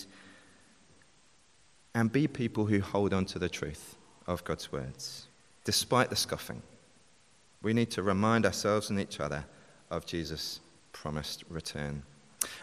and 1.93 2.11
be 2.11 2.27
people 2.27 2.65
who 2.65 2.81
hold 2.81 3.13
on 3.13 3.25
to 3.25 3.37
the 3.37 3.49
truth 3.49 3.95
of 4.25 4.43
God's 4.43 4.71
words, 4.71 5.27
despite 5.63 6.09
the 6.09 6.15
scoffing. 6.15 6.63
We 7.61 7.71
need 7.71 7.91
to 7.91 8.01
remind 8.01 8.47
ourselves 8.47 8.89
and 8.89 8.99
each 8.99 9.19
other 9.19 9.45
of 9.91 10.07
Jesus' 10.07 10.59
promised 10.91 11.43
return. 11.51 12.01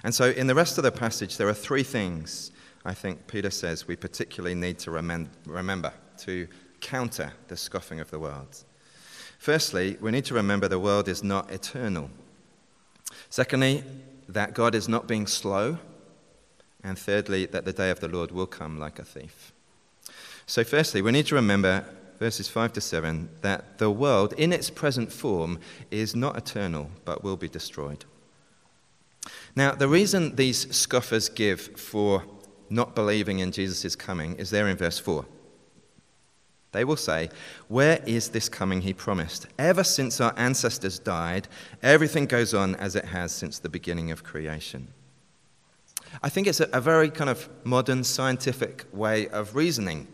And 0.02 0.12
so, 0.12 0.30
in 0.30 0.49
the 0.49 0.54
rest 0.56 0.78
of 0.78 0.82
the 0.82 0.90
passage, 0.90 1.37
there 1.37 1.49
are 1.49 1.54
three 1.54 1.84
things 1.84 2.50
I 2.84 2.94
think 2.94 3.26
Peter 3.26 3.50
says 3.50 3.88
we 3.88 3.96
particularly 3.96 4.54
need 4.54 4.78
to 4.80 4.90
remember 4.90 5.92
to 6.18 6.46
counter 6.80 7.32
the 7.48 7.56
scoffing 7.56 8.00
of 8.00 8.10
the 8.10 8.18
world. 8.18 8.64
Firstly, 9.38 9.96
we 10.00 10.10
need 10.10 10.24
to 10.26 10.34
remember 10.34 10.68
the 10.68 10.78
world 10.78 11.08
is 11.08 11.22
not 11.22 11.50
eternal. 11.50 12.10
Secondly, 13.30 13.84
that 14.28 14.54
God 14.54 14.74
is 14.74 14.88
not 14.88 15.06
being 15.06 15.26
slow. 15.26 15.78
And 16.82 16.98
thirdly, 16.98 17.46
that 17.46 17.64
the 17.64 17.72
day 17.72 17.90
of 17.90 18.00
the 18.00 18.08
Lord 18.08 18.30
will 18.30 18.46
come 18.46 18.78
like 18.78 18.98
a 18.98 19.04
thief. 19.04 19.52
So, 20.46 20.62
firstly, 20.64 21.00
we 21.00 21.12
need 21.12 21.26
to 21.26 21.34
remember 21.34 21.86
verses 22.18 22.48
5 22.48 22.74
to 22.74 22.80
7 22.80 23.30
that 23.40 23.78
the 23.78 23.90
world 23.90 24.34
in 24.34 24.52
its 24.52 24.68
present 24.68 25.10
form 25.10 25.58
is 25.90 26.14
not 26.14 26.36
eternal 26.36 26.90
but 27.04 27.24
will 27.24 27.36
be 27.36 27.48
destroyed. 27.48 28.04
Now, 29.56 29.72
the 29.72 29.88
reason 29.88 30.36
these 30.36 30.74
scoffers 30.76 31.30
give 31.30 31.60
for 31.78 32.22
not 32.71 32.94
believing 32.94 33.38
in 33.38 33.52
Jesus' 33.52 33.97
coming 33.97 34.37
is 34.37 34.50
there 34.50 34.68
in 34.68 34.76
verse 34.76 34.99
4. 34.99 35.25
They 36.73 36.85
will 36.85 36.97
say, 36.97 37.30
Where 37.68 38.02
is 38.04 38.30
this 38.30 38.49
coming 38.49 38.80
he 38.80 38.92
promised? 38.92 39.47
Ever 39.59 39.85
since 39.85 40.21
our 40.21 40.35
ancestors 40.37 40.99
died, 40.99 41.47
everything 41.83 42.26
goes 42.26 42.52
on 42.52 42.75
as 42.76 42.97
it 42.97 43.04
has 43.04 43.30
since 43.30 43.61
the 43.61 43.68
beginning 43.68 44.11
of 44.11 44.25
creation. 44.25 44.88
I 46.23 46.28
think 46.28 46.47
it's 46.47 46.61
a, 46.61 46.80
very 46.80 47.11
kind 47.11 47.30
of 47.30 47.49
modern 47.64 48.02
scientific 48.02 48.87
way 48.92 49.28
of 49.28 49.54
reasoning. 49.54 50.09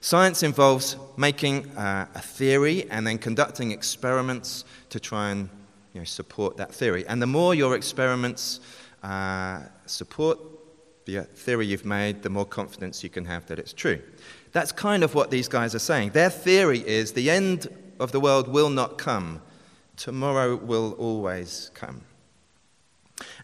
Science 0.00 0.42
involves 0.42 0.96
making 1.16 1.66
uh, 1.76 2.06
a 2.14 2.20
theory 2.20 2.90
and 2.90 3.06
then 3.06 3.18
conducting 3.18 3.70
experiments 3.70 4.64
to 4.88 4.98
try 4.98 5.30
and 5.30 5.48
you 5.92 6.00
know, 6.00 6.04
support 6.04 6.56
that 6.56 6.72
theory. 6.72 7.06
And 7.06 7.22
the 7.22 7.26
more 7.26 7.54
your 7.54 7.76
experiments 7.76 8.60
uh, 9.02 9.60
support 9.86 10.38
the 11.10 11.24
theory 11.24 11.66
you've 11.66 11.84
made, 11.84 12.22
the 12.22 12.30
more 12.30 12.44
confidence 12.44 13.02
you 13.02 13.10
can 13.10 13.24
have 13.24 13.46
that 13.46 13.58
it's 13.58 13.72
true. 13.72 14.00
That's 14.52 14.72
kind 14.72 15.02
of 15.04 15.14
what 15.14 15.30
these 15.30 15.48
guys 15.48 15.74
are 15.74 15.80
saying. 15.80 16.10
Their 16.10 16.30
theory 16.30 16.86
is 16.86 17.12
the 17.12 17.30
end 17.30 17.68
of 17.98 18.12
the 18.12 18.20
world 18.20 18.48
will 18.48 18.70
not 18.70 18.98
come, 18.98 19.42
tomorrow 19.96 20.56
will 20.56 20.92
always 20.92 21.70
come. 21.74 22.02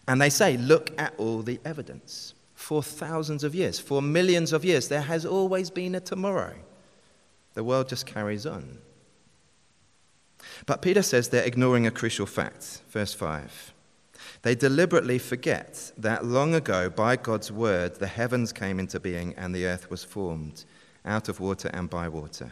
And 0.07 0.21
they 0.21 0.29
say, 0.29 0.57
look 0.57 0.99
at 0.99 1.13
all 1.17 1.41
the 1.41 1.59
evidence. 1.63 2.33
For 2.55 2.81
thousands 2.81 3.43
of 3.43 3.53
years, 3.53 3.79
for 3.79 4.01
millions 4.01 4.51
of 4.51 4.65
years, 4.65 4.87
there 4.87 5.01
has 5.01 5.25
always 5.25 5.69
been 5.69 5.93
a 5.93 5.99
tomorrow. 5.99 6.55
The 7.53 7.63
world 7.63 7.87
just 7.87 8.05
carries 8.05 8.45
on. 8.45 8.79
But 10.65 10.81
Peter 10.81 11.03
says 11.03 11.29
they're 11.29 11.43
ignoring 11.43 11.85
a 11.85 11.91
crucial 11.91 12.25
fact. 12.25 12.81
Verse 12.89 13.13
5. 13.13 13.73
They 14.41 14.55
deliberately 14.55 15.19
forget 15.19 15.91
that 15.97 16.25
long 16.25 16.53
ago, 16.53 16.89
by 16.89 17.15
God's 17.15 17.51
word, 17.51 17.95
the 17.95 18.07
heavens 18.07 18.53
came 18.53 18.79
into 18.79 18.99
being 18.99 19.33
and 19.35 19.53
the 19.53 19.65
earth 19.65 19.89
was 19.89 20.03
formed 20.03 20.65
out 21.05 21.29
of 21.29 21.39
water 21.39 21.69
and 21.73 21.89
by 21.89 22.07
water. 22.07 22.51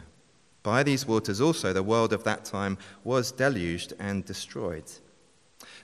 By 0.62 0.82
these 0.82 1.06
waters 1.06 1.40
also 1.40 1.72
the 1.72 1.82
world 1.82 2.12
of 2.12 2.24
that 2.24 2.44
time 2.44 2.76
was 3.04 3.30
deluged 3.30 3.92
and 4.00 4.24
destroyed. 4.24 4.90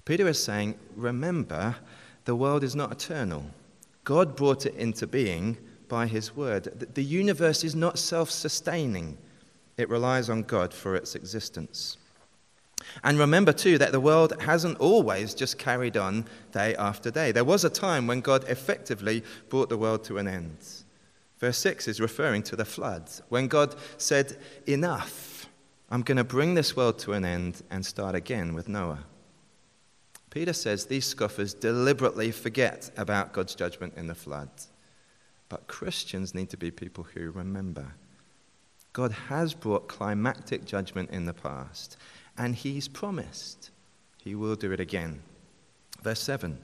Peter 0.04 0.26
is 0.26 0.42
saying, 0.42 0.76
Remember, 0.96 1.76
the 2.24 2.34
world 2.34 2.64
is 2.64 2.74
not 2.74 2.90
eternal. 2.90 3.44
God 4.04 4.34
brought 4.34 4.66
it 4.66 4.74
into 4.74 5.06
being 5.06 5.56
by 5.88 6.06
his 6.06 6.34
word. 6.34 6.64
The 6.94 7.04
universe 7.04 7.62
is 7.62 7.74
not 7.74 7.98
self 7.98 8.30
sustaining, 8.30 9.18
it 9.76 9.88
relies 9.88 10.28
on 10.28 10.42
God 10.42 10.74
for 10.74 10.96
its 10.96 11.14
existence. 11.14 11.96
And 13.02 13.18
remember, 13.18 13.52
too, 13.52 13.78
that 13.78 13.92
the 13.92 14.00
world 14.00 14.34
hasn't 14.42 14.78
always 14.78 15.34
just 15.34 15.58
carried 15.58 15.96
on 15.96 16.26
day 16.52 16.74
after 16.76 17.10
day. 17.10 17.32
There 17.32 17.44
was 17.44 17.64
a 17.64 17.70
time 17.70 18.06
when 18.06 18.20
God 18.20 18.44
effectively 18.48 19.22
brought 19.48 19.68
the 19.68 19.78
world 19.78 20.04
to 20.04 20.18
an 20.18 20.28
end. 20.28 20.58
Verse 21.38 21.58
6 21.58 21.88
is 21.88 22.00
referring 22.00 22.42
to 22.44 22.56
the 22.56 22.64
floods, 22.64 23.22
when 23.28 23.48
God 23.48 23.74
said, 23.98 24.36
Enough, 24.66 25.48
I'm 25.90 26.02
going 26.02 26.16
to 26.16 26.24
bring 26.24 26.54
this 26.54 26.76
world 26.76 26.98
to 27.00 27.12
an 27.12 27.24
end 27.24 27.62
and 27.70 27.84
start 27.84 28.14
again 28.14 28.54
with 28.54 28.68
Noah. 28.68 29.04
Peter 30.30 30.54
says 30.54 30.86
these 30.86 31.04
scoffers 31.04 31.52
deliberately 31.52 32.30
forget 32.30 32.90
about 32.96 33.34
God's 33.34 33.54
judgment 33.54 33.92
in 33.96 34.06
the 34.06 34.14
flood. 34.14 34.48
But 35.50 35.66
Christians 35.66 36.34
need 36.34 36.48
to 36.48 36.56
be 36.56 36.70
people 36.70 37.04
who 37.04 37.30
remember. 37.30 37.92
God 38.94 39.12
has 39.12 39.52
brought 39.52 39.88
climactic 39.88 40.64
judgment 40.64 41.10
in 41.10 41.26
the 41.26 41.34
past, 41.34 41.98
and 42.36 42.54
He's 42.54 42.88
promised 42.88 43.70
He 44.22 44.34
will 44.34 44.56
do 44.56 44.72
it 44.72 44.80
again. 44.80 45.22
Verse 46.02 46.20
7 46.20 46.58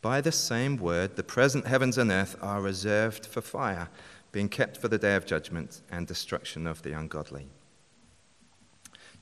by 0.00 0.20
the 0.20 0.32
same 0.32 0.76
word, 0.76 1.16
the 1.16 1.24
present 1.24 1.66
heavens 1.66 1.98
and 1.98 2.10
earth 2.10 2.36
are 2.40 2.60
reserved 2.60 3.26
for 3.26 3.40
fire, 3.40 3.88
being 4.30 4.48
kept 4.48 4.76
for 4.76 4.88
the 4.88 4.98
day 4.98 5.16
of 5.16 5.26
judgment 5.26 5.82
and 5.90 6.06
destruction 6.06 6.66
of 6.66 6.82
the 6.82 6.92
ungodly. 6.92 7.48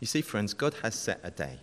You 0.00 0.07
see, 0.07 0.21
friends, 0.21 0.53
God 0.53 0.75
has 0.83 0.95
set 0.95 1.21
a 1.23 1.31
day, 1.31 1.61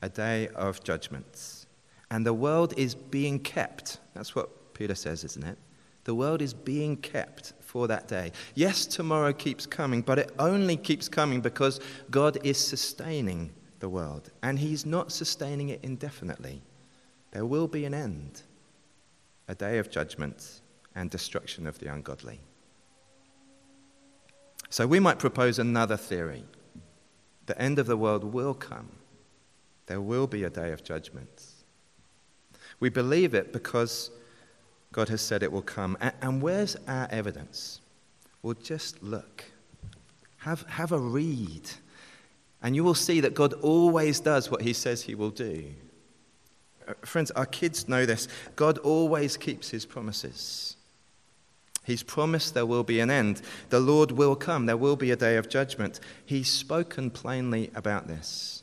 a 0.00 0.08
day 0.08 0.48
of 0.48 0.84
judgments. 0.84 1.66
And 2.10 2.24
the 2.24 2.34
world 2.34 2.74
is 2.76 2.94
being 2.94 3.40
kept. 3.40 3.98
That's 4.14 4.34
what 4.34 4.74
Peter 4.74 4.94
says, 4.94 5.24
isn't 5.24 5.44
it? 5.44 5.58
The 6.04 6.14
world 6.14 6.40
is 6.40 6.54
being 6.54 6.96
kept 6.96 7.52
for 7.68 7.86
that 7.86 8.08
day. 8.08 8.32
Yes, 8.54 8.86
tomorrow 8.86 9.30
keeps 9.30 9.66
coming, 9.66 10.00
but 10.00 10.18
it 10.18 10.32
only 10.38 10.74
keeps 10.74 11.06
coming 11.06 11.42
because 11.42 11.80
God 12.10 12.38
is 12.42 12.56
sustaining 12.56 13.50
the 13.80 13.90
world. 13.90 14.30
And 14.42 14.58
He's 14.58 14.86
not 14.86 15.12
sustaining 15.12 15.68
it 15.68 15.80
indefinitely. 15.82 16.62
There 17.30 17.44
will 17.44 17.68
be 17.68 17.84
an 17.84 17.92
end, 17.92 18.40
a 19.48 19.54
day 19.54 19.76
of 19.76 19.90
judgment 19.90 20.62
and 20.94 21.10
destruction 21.10 21.66
of 21.66 21.78
the 21.78 21.92
ungodly. 21.92 22.40
So 24.70 24.86
we 24.86 24.98
might 24.98 25.18
propose 25.18 25.58
another 25.58 25.98
theory. 25.98 26.44
The 27.44 27.60
end 27.60 27.78
of 27.78 27.86
the 27.86 27.98
world 27.98 28.24
will 28.24 28.54
come. 28.54 28.88
There 29.86 30.00
will 30.00 30.26
be 30.26 30.44
a 30.44 30.50
day 30.50 30.72
of 30.72 30.84
judgment. 30.84 31.44
We 32.80 32.88
believe 32.88 33.34
it 33.34 33.52
because 33.52 34.10
God 34.92 35.08
has 35.08 35.20
said 35.20 35.42
it 35.42 35.52
will 35.52 35.62
come. 35.62 35.96
And 36.22 36.40
where's 36.42 36.76
our 36.86 37.08
evidence? 37.10 37.80
Well, 38.42 38.54
just 38.54 39.02
look. 39.02 39.44
Have, 40.38 40.62
have 40.68 40.92
a 40.92 40.98
read. 40.98 41.70
And 42.62 42.74
you 42.74 42.84
will 42.84 42.94
see 42.94 43.20
that 43.20 43.34
God 43.34 43.52
always 43.54 44.20
does 44.20 44.50
what 44.50 44.62
he 44.62 44.72
says 44.72 45.02
he 45.02 45.14
will 45.14 45.30
do. 45.30 45.64
Uh, 46.86 46.94
friends, 47.02 47.30
our 47.32 47.46
kids 47.46 47.88
know 47.88 48.06
this. 48.06 48.28
God 48.56 48.78
always 48.78 49.36
keeps 49.36 49.70
his 49.70 49.84
promises. 49.84 50.76
He's 51.84 52.02
promised 52.02 52.54
there 52.54 52.66
will 52.66 52.84
be 52.84 53.00
an 53.00 53.10
end. 53.10 53.40
The 53.70 53.80
Lord 53.80 54.12
will 54.12 54.36
come. 54.36 54.66
There 54.66 54.76
will 54.76 54.96
be 54.96 55.10
a 55.10 55.16
day 55.16 55.36
of 55.36 55.48
judgment. 55.48 56.00
He's 56.26 56.50
spoken 56.50 57.10
plainly 57.10 57.70
about 57.74 58.08
this. 58.08 58.62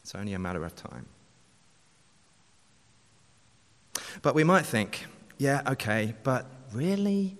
It's 0.00 0.14
only 0.14 0.34
a 0.34 0.38
matter 0.38 0.64
of 0.64 0.74
time. 0.74 1.06
But 4.22 4.34
we 4.34 4.44
might 4.44 4.66
think, 4.66 5.06
yeah, 5.38 5.62
okay, 5.66 6.14
but 6.22 6.46
really? 6.72 7.36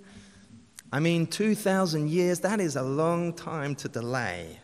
I 0.93 1.00
mean, 1.00 1.27
2,000 1.27 2.09
years, 2.09 2.41
that 2.41 2.61
is 2.61 2.77
a 2.77 2.83
long 2.83 3.33
time 3.33 3.75
to 3.77 3.89
delay. 3.89 4.59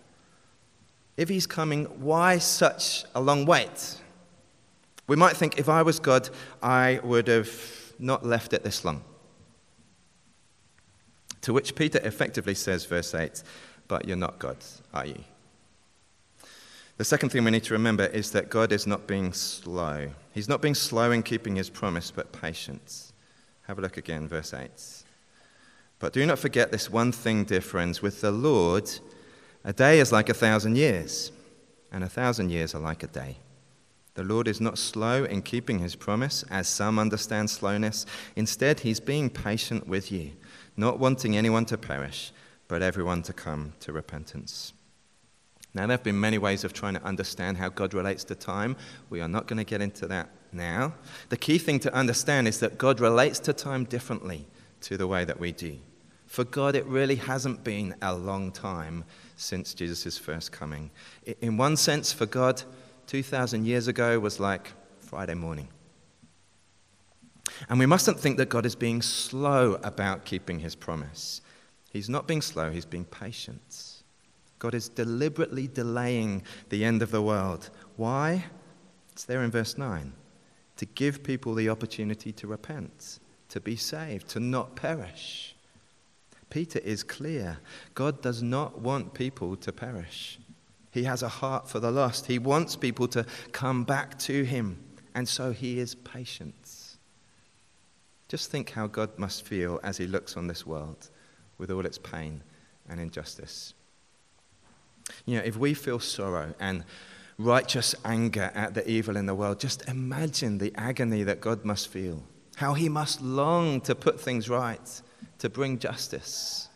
If 1.16 1.28
he's 1.28 1.46
coming, 1.46 1.84
why 2.00 2.38
such 2.38 3.04
a 3.14 3.20
long 3.20 3.46
wait? 3.46 4.00
We 5.06 5.16
might 5.16 5.36
think 5.36 5.58
if 5.58 5.68
I 5.68 5.82
was 5.82 6.00
God, 6.00 6.28
I 6.62 7.00
would 7.02 7.28
have 7.28 7.50
not 7.98 8.26
left 8.26 8.52
it 8.52 8.64
this 8.64 8.84
long. 8.84 9.02
To 11.42 11.52
which 11.52 11.74
Peter 11.76 12.00
effectively 12.02 12.54
says, 12.54 12.84
verse 12.84 13.14
8, 13.14 13.42
but 13.86 14.06
you're 14.08 14.16
not 14.16 14.38
God, 14.38 14.56
are 14.92 15.06
you? 15.06 15.22
The 16.96 17.04
second 17.04 17.28
thing 17.28 17.44
we 17.44 17.50
need 17.50 17.64
to 17.64 17.74
remember 17.74 18.06
is 18.06 18.30
that 18.30 18.48
God 18.48 18.72
is 18.72 18.86
not 18.86 19.06
being 19.06 19.32
slow. 19.32 20.08
He's 20.32 20.48
not 20.48 20.62
being 20.62 20.74
slow 20.74 21.10
in 21.10 21.22
keeping 21.22 21.56
his 21.56 21.68
promise, 21.68 22.10
but 22.10 22.32
patience. 22.32 23.12
Have 23.62 23.78
a 23.78 23.82
look 23.82 23.96
again, 23.96 24.28
verse 24.28 24.54
8. 24.54 24.70
But 25.98 26.12
do 26.12 26.24
not 26.24 26.38
forget 26.38 26.72
this 26.72 26.90
one 26.90 27.12
thing, 27.12 27.44
dear 27.44 27.60
friends. 27.60 28.00
With 28.00 28.20
the 28.20 28.30
Lord, 28.30 28.90
a 29.64 29.72
day 29.72 30.00
is 30.00 30.12
like 30.12 30.28
a 30.28 30.34
thousand 30.34 30.76
years, 30.76 31.32
and 31.92 32.02
a 32.02 32.08
thousand 32.08 32.50
years 32.50 32.74
are 32.74 32.80
like 32.80 33.02
a 33.02 33.08
day. 33.08 33.38
The 34.14 34.24
Lord 34.24 34.48
is 34.48 34.60
not 34.60 34.78
slow 34.78 35.24
in 35.24 35.42
keeping 35.42 35.80
his 35.80 35.96
promise, 35.96 36.44
as 36.50 36.66
some 36.66 36.98
understand 36.98 37.50
slowness. 37.50 38.06
Instead, 38.36 38.80
he's 38.80 39.00
being 39.00 39.28
patient 39.28 39.86
with 39.86 40.10
you 40.10 40.32
not 40.76 40.98
wanting 40.98 41.36
anyone 41.36 41.64
to 41.66 41.78
perish, 41.78 42.32
but 42.68 42.82
everyone 42.82 43.22
to 43.22 43.32
come 43.32 43.72
to 43.80 43.92
repentance. 43.92 44.72
Now, 45.76 45.86
there 45.86 45.98
have 45.98 46.02
been 46.02 46.18
many 46.18 46.38
ways 46.38 46.64
of 46.64 46.72
trying 46.72 46.94
to 46.94 47.04
understand 47.04 47.58
how 47.58 47.68
God 47.68 47.92
relates 47.92 48.24
to 48.24 48.34
time. 48.34 48.76
We 49.10 49.20
are 49.20 49.28
not 49.28 49.46
going 49.46 49.58
to 49.58 49.64
get 49.64 49.82
into 49.82 50.06
that 50.06 50.30
now. 50.50 50.94
The 51.28 51.36
key 51.36 51.58
thing 51.58 51.80
to 51.80 51.92
understand 51.94 52.48
is 52.48 52.60
that 52.60 52.78
God 52.78 52.98
relates 52.98 53.38
to 53.40 53.52
time 53.52 53.84
differently 53.84 54.46
to 54.80 54.96
the 54.96 55.06
way 55.06 55.26
that 55.26 55.38
we 55.38 55.52
do. 55.52 55.76
For 56.24 56.44
God, 56.44 56.76
it 56.76 56.86
really 56.86 57.16
hasn't 57.16 57.62
been 57.62 57.94
a 58.00 58.14
long 58.14 58.52
time 58.52 59.04
since 59.36 59.74
Jesus' 59.74 60.16
first 60.16 60.50
coming. 60.50 60.90
In 61.42 61.58
one 61.58 61.76
sense, 61.76 62.10
for 62.10 62.24
God, 62.24 62.62
2,000 63.06 63.66
years 63.66 63.86
ago 63.86 64.18
was 64.18 64.40
like 64.40 64.72
Friday 65.00 65.34
morning. 65.34 65.68
And 67.68 67.78
we 67.78 67.84
mustn't 67.84 68.18
think 68.18 68.38
that 68.38 68.48
God 68.48 68.64
is 68.64 68.74
being 68.74 69.02
slow 69.02 69.74
about 69.82 70.24
keeping 70.24 70.60
his 70.60 70.74
promise. 70.74 71.42
He's 71.90 72.08
not 72.08 72.26
being 72.26 72.40
slow, 72.40 72.70
he's 72.70 72.86
being 72.86 73.04
patient. 73.04 73.95
God 74.58 74.74
is 74.74 74.88
deliberately 74.88 75.68
delaying 75.68 76.42
the 76.68 76.84
end 76.84 77.02
of 77.02 77.10
the 77.10 77.22
world. 77.22 77.70
Why? 77.96 78.44
It's 79.12 79.24
there 79.24 79.42
in 79.42 79.50
verse 79.50 79.78
9 79.78 80.12
to 80.76 80.84
give 80.84 81.22
people 81.22 81.54
the 81.54 81.70
opportunity 81.70 82.32
to 82.32 82.46
repent, 82.46 83.18
to 83.48 83.60
be 83.60 83.76
saved, 83.76 84.28
to 84.28 84.40
not 84.40 84.76
perish. 84.76 85.56
Peter 86.50 86.78
is 86.80 87.02
clear. 87.02 87.58
God 87.94 88.22
does 88.22 88.42
not 88.42 88.80
want 88.80 89.14
people 89.14 89.56
to 89.56 89.72
perish. 89.72 90.38
He 90.90 91.04
has 91.04 91.22
a 91.22 91.28
heart 91.28 91.68
for 91.68 91.80
the 91.80 91.90
lost. 91.90 92.26
He 92.26 92.38
wants 92.38 92.76
people 92.76 93.08
to 93.08 93.26
come 93.52 93.84
back 93.84 94.18
to 94.20 94.44
him. 94.44 94.78
And 95.14 95.28
so 95.28 95.52
he 95.52 95.78
is 95.78 95.94
patient. 95.94 96.96
Just 98.28 98.50
think 98.50 98.70
how 98.70 98.86
God 98.86 99.18
must 99.18 99.46
feel 99.46 99.80
as 99.82 99.96
he 99.96 100.06
looks 100.06 100.36
on 100.36 100.46
this 100.46 100.66
world 100.66 101.10
with 101.58 101.70
all 101.70 101.86
its 101.86 101.98
pain 101.98 102.42
and 102.88 103.00
injustice. 103.00 103.74
You 105.24 105.38
know, 105.38 105.44
if 105.44 105.56
we 105.56 105.74
feel 105.74 106.00
sorrow 106.00 106.54
and 106.58 106.84
righteous 107.38 107.94
anger 108.04 108.50
at 108.54 108.74
the 108.74 108.88
evil 108.88 109.16
in 109.16 109.26
the 109.26 109.34
world, 109.34 109.60
just 109.60 109.88
imagine 109.88 110.58
the 110.58 110.72
agony 110.74 111.22
that 111.24 111.40
God 111.40 111.64
must 111.64 111.88
feel. 111.88 112.22
How 112.56 112.74
he 112.74 112.88
must 112.88 113.20
long 113.20 113.80
to 113.82 113.94
put 113.94 114.20
things 114.20 114.48
right, 114.48 115.02
to 115.38 115.48
bring 115.48 115.78
justice. 115.78 116.68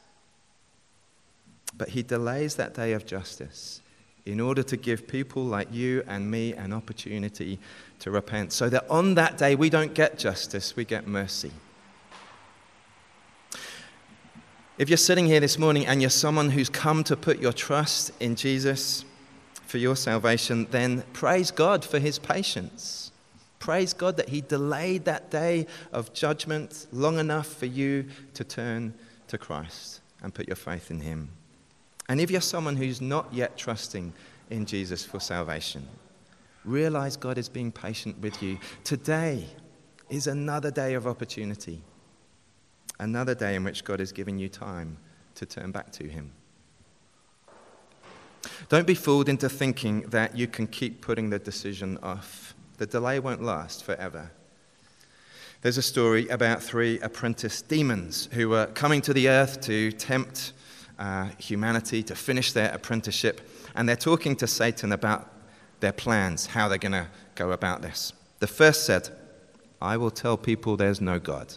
But 1.77 1.89
he 1.89 2.03
delays 2.03 2.57
that 2.57 2.75
day 2.75 2.93
of 2.93 3.07
justice 3.07 3.81
in 4.27 4.39
order 4.39 4.63
to 4.63 4.77
give 4.77 5.09
people 5.09 5.43
like 5.43 5.73
you 5.73 6.05
and 6.07 6.31
me 6.31 6.53
an 6.53 6.75
opportunity 6.75 7.59
to 8.01 8.11
repent, 8.11 8.53
so 8.53 8.69
that 8.69 8.89
on 8.91 9.15
that 9.15 9.39
day 9.39 9.55
we 9.55 9.71
don't 9.71 9.95
get 9.95 10.19
justice, 10.19 10.77
we 10.77 10.85
get 10.85 11.07
mercy. 11.07 11.51
If 14.81 14.89
you're 14.89 14.97
sitting 14.97 15.27
here 15.27 15.41
this 15.41 15.59
morning 15.59 15.87
and 15.87 16.01
you're 16.01 16.09
someone 16.09 16.49
who's 16.49 16.71
come 16.71 17.05
to 17.05 17.15
put 17.15 17.39
your 17.39 17.53
trust 17.53 18.13
in 18.19 18.35
Jesus 18.35 19.05
for 19.67 19.77
your 19.77 19.95
salvation, 19.95 20.67
then 20.71 21.05
praise 21.13 21.51
God 21.51 21.85
for 21.85 21.99
his 21.99 22.19
patience. 22.19 23.13
Praise 23.59 23.93
God 23.93 24.17
that 24.17 24.31
he 24.31 24.41
delayed 24.41 25.05
that 25.05 25.31
day 25.31 25.67
of 25.93 26.15
judgment 26.15 26.87
long 26.93 27.19
enough 27.19 27.47
for 27.47 27.67
you 27.67 28.07
to 28.33 28.43
turn 28.43 28.95
to 29.29 29.37
Christ 29.37 30.01
and 30.23 30.33
put 30.33 30.49
your 30.49 30.57
faith 30.57 30.91
in 30.91 31.01
him. 31.01 31.29
And 32.09 32.19
if 32.19 32.31
you're 32.31 32.41
someone 32.41 32.77
who's 32.77 33.03
not 33.03 33.35
yet 33.35 33.59
trusting 33.59 34.15
in 34.49 34.65
Jesus 34.65 35.05
for 35.05 35.21
salvation, 35.21 35.87
realize 36.65 37.19
God 37.19 37.37
is 37.37 37.51
being 37.51 37.71
patient 37.71 38.19
with 38.23 38.43
you. 38.43 38.57
Today 38.85 39.45
is 40.09 40.27
another 40.27 40.71
day 40.71 40.95
of 40.95 41.07
opportunity, 41.07 41.83
another 43.01 43.35
day 43.35 43.57
in 43.57 43.65
which 43.65 43.83
God 43.83 43.99
has 43.99 44.13
given 44.13 44.39
you 44.39 44.49
time 44.49 44.99
to 45.35 45.47
turn 45.47 45.73
back 45.73 45.91
to 45.93 46.05
Him. 46.05 46.33
Don't 48.69 48.87
be 48.87 48.95
fooled 48.95 49.29
into 49.29 49.49
thinking 49.49 50.03
that 50.03 50.37
you 50.37 50.47
can 50.47 50.67
keep 50.67 51.01
putting 51.01 51.31
the 51.31 51.39
decision 51.39 51.99
off. 52.03 52.55
The 52.79 52.87
delay 52.87 53.19
won't 53.19 53.43
last 53.43 53.85
forever. 53.85 54.31
There's 55.63 55.77
a 55.77 55.83
story 55.83 56.29
about 56.29 56.63
three 56.63 56.99
apprentice 57.01 57.61
demons 57.61 58.29
who 58.33 58.49
were 58.49 58.67
coming 58.67 59.03
to 59.03 59.13
the 59.13 59.29
earth 59.29 59.61
to 59.63 59.93
tempt 59.93 60.53
uh, 60.99 61.29
humanity 61.39 62.03
to 62.05 62.15
finish 62.15 62.53
their 62.53 62.73
apprenticeship, 62.73 63.41
and 63.75 63.89
they're 63.89 63.97
talking 63.97 64.37
to 64.37 64.47
Satan 64.47 64.93
about 64.93 65.31
their 65.81 65.93
plans, 65.93 66.47
how 66.47 66.69
they're 66.69 66.79
going 66.79 66.93
to 66.93 67.09
go 67.35 67.53
about 67.53 67.83
this. 67.83 68.13
The 68.39 68.47
first 68.47 68.85
said, 68.85 69.11
I 69.83 69.97
will 69.97 70.11
tell 70.11 70.37
people 70.37 70.77
there's 70.77 71.01
no 71.01 71.19
God. 71.19 71.57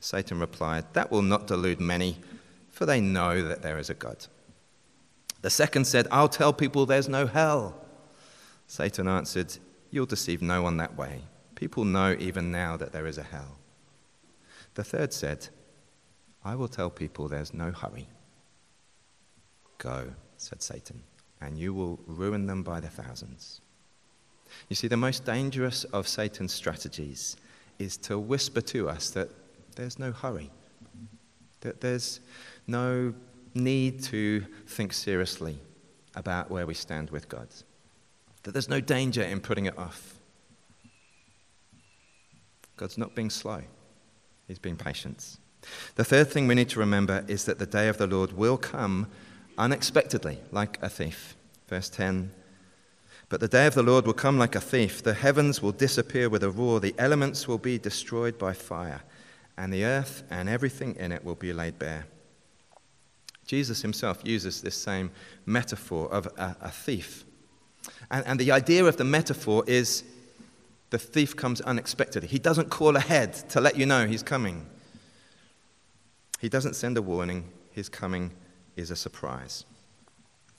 Satan 0.00 0.40
replied, 0.40 0.86
That 0.94 1.10
will 1.10 1.22
not 1.22 1.46
delude 1.46 1.80
many, 1.80 2.16
for 2.70 2.86
they 2.86 3.00
know 3.00 3.42
that 3.42 3.62
there 3.62 3.78
is 3.78 3.90
a 3.90 3.94
God. 3.94 4.26
The 5.42 5.50
second 5.50 5.86
said, 5.86 6.08
I'll 6.10 6.28
tell 6.28 6.52
people 6.52 6.86
there's 6.86 7.08
no 7.08 7.26
hell. 7.26 7.74
Satan 8.66 9.06
answered, 9.06 9.56
You'll 9.90 10.06
deceive 10.06 10.42
no 10.42 10.62
one 10.62 10.78
that 10.78 10.96
way. 10.96 11.22
People 11.54 11.84
know 11.84 12.16
even 12.18 12.50
now 12.50 12.76
that 12.76 12.92
there 12.92 13.06
is 13.06 13.18
a 13.18 13.22
hell. 13.22 13.58
The 14.74 14.84
third 14.84 15.12
said, 15.12 15.48
I 16.44 16.54
will 16.54 16.68
tell 16.68 16.90
people 16.90 17.28
there's 17.28 17.52
no 17.52 17.70
hurry. 17.70 18.08
Go, 19.78 20.12
said 20.36 20.62
Satan, 20.62 21.02
and 21.40 21.58
you 21.58 21.74
will 21.74 22.00
ruin 22.06 22.46
them 22.46 22.62
by 22.62 22.80
the 22.80 22.88
thousands. 22.88 23.60
You 24.68 24.76
see, 24.76 24.88
the 24.88 24.96
most 24.96 25.24
dangerous 25.24 25.84
of 25.84 26.08
Satan's 26.08 26.52
strategies 26.52 27.36
is 27.78 27.96
to 27.98 28.18
whisper 28.18 28.60
to 28.60 28.88
us 28.88 29.10
that 29.10 29.30
there's 29.80 29.98
no 29.98 30.12
hurry, 30.12 30.50
that 31.62 31.80
there's 31.80 32.20
no 32.66 33.14
need 33.54 34.02
to 34.02 34.44
think 34.66 34.92
seriously 34.92 35.58
about 36.14 36.50
where 36.50 36.66
we 36.66 36.74
stand 36.74 37.08
with 37.08 37.30
God, 37.30 37.48
that 38.42 38.52
there's 38.52 38.68
no 38.68 38.80
danger 38.80 39.22
in 39.22 39.40
putting 39.40 39.64
it 39.64 39.78
off. 39.78 40.16
God's 42.76 42.98
not 42.98 43.14
being 43.14 43.30
slow, 43.30 43.62
He's 44.46 44.58
being 44.58 44.76
patient. 44.76 45.38
The 45.94 46.04
third 46.04 46.28
thing 46.28 46.46
we 46.46 46.54
need 46.54 46.68
to 46.70 46.78
remember 46.78 47.24
is 47.26 47.46
that 47.46 47.58
the 47.58 47.66
day 47.66 47.88
of 47.88 47.96
the 47.96 48.06
Lord 48.06 48.32
will 48.32 48.58
come 48.58 49.06
unexpectedly, 49.56 50.40
like 50.52 50.78
a 50.82 50.90
thief. 50.90 51.36
Verse 51.68 51.88
10 51.88 52.30
But 53.30 53.40
the 53.40 53.48
day 53.48 53.66
of 53.66 53.74
the 53.74 53.82
Lord 53.82 54.06
will 54.06 54.12
come 54.12 54.38
like 54.38 54.54
a 54.54 54.60
thief. 54.60 55.02
The 55.02 55.14
heavens 55.14 55.62
will 55.62 55.72
disappear 55.72 56.28
with 56.28 56.42
a 56.42 56.50
roar, 56.50 56.80
the 56.80 56.94
elements 56.98 57.48
will 57.48 57.58
be 57.58 57.78
destroyed 57.78 58.38
by 58.38 58.52
fire, 58.52 59.02
and 59.56 59.72
the 59.72 59.84
earth 59.84 60.22
and 60.30 60.48
everything 60.48 60.96
in 60.96 61.12
it 61.12 61.24
will 61.24 61.34
be 61.34 61.52
laid 61.52 61.78
bare. 61.78 62.06
Jesus 63.46 63.82
himself 63.82 64.20
uses 64.24 64.62
this 64.62 64.76
same 64.76 65.10
metaphor 65.44 66.10
of 66.12 66.26
a, 66.38 66.56
a 66.60 66.70
thief. 66.70 67.24
And, 68.10 68.24
and 68.26 68.38
the 68.38 68.52
idea 68.52 68.84
of 68.84 68.96
the 68.96 69.04
metaphor 69.04 69.64
is 69.66 70.04
the 70.90 70.98
thief 70.98 71.36
comes 71.36 71.60
unexpectedly. 71.60 72.28
He 72.28 72.38
doesn't 72.38 72.70
call 72.70 72.96
ahead 72.96 73.34
to 73.50 73.60
let 73.60 73.76
you 73.76 73.86
know 73.86 74.06
he's 74.06 74.22
coming. 74.22 74.66
He 76.40 76.48
doesn't 76.48 76.74
send 76.74 76.96
a 76.96 77.02
warning, 77.02 77.50
His 77.72 77.88
coming 77.88 78.32
is 78.76 78.90
a 78.90 78.96
surprise. 78.96 79.64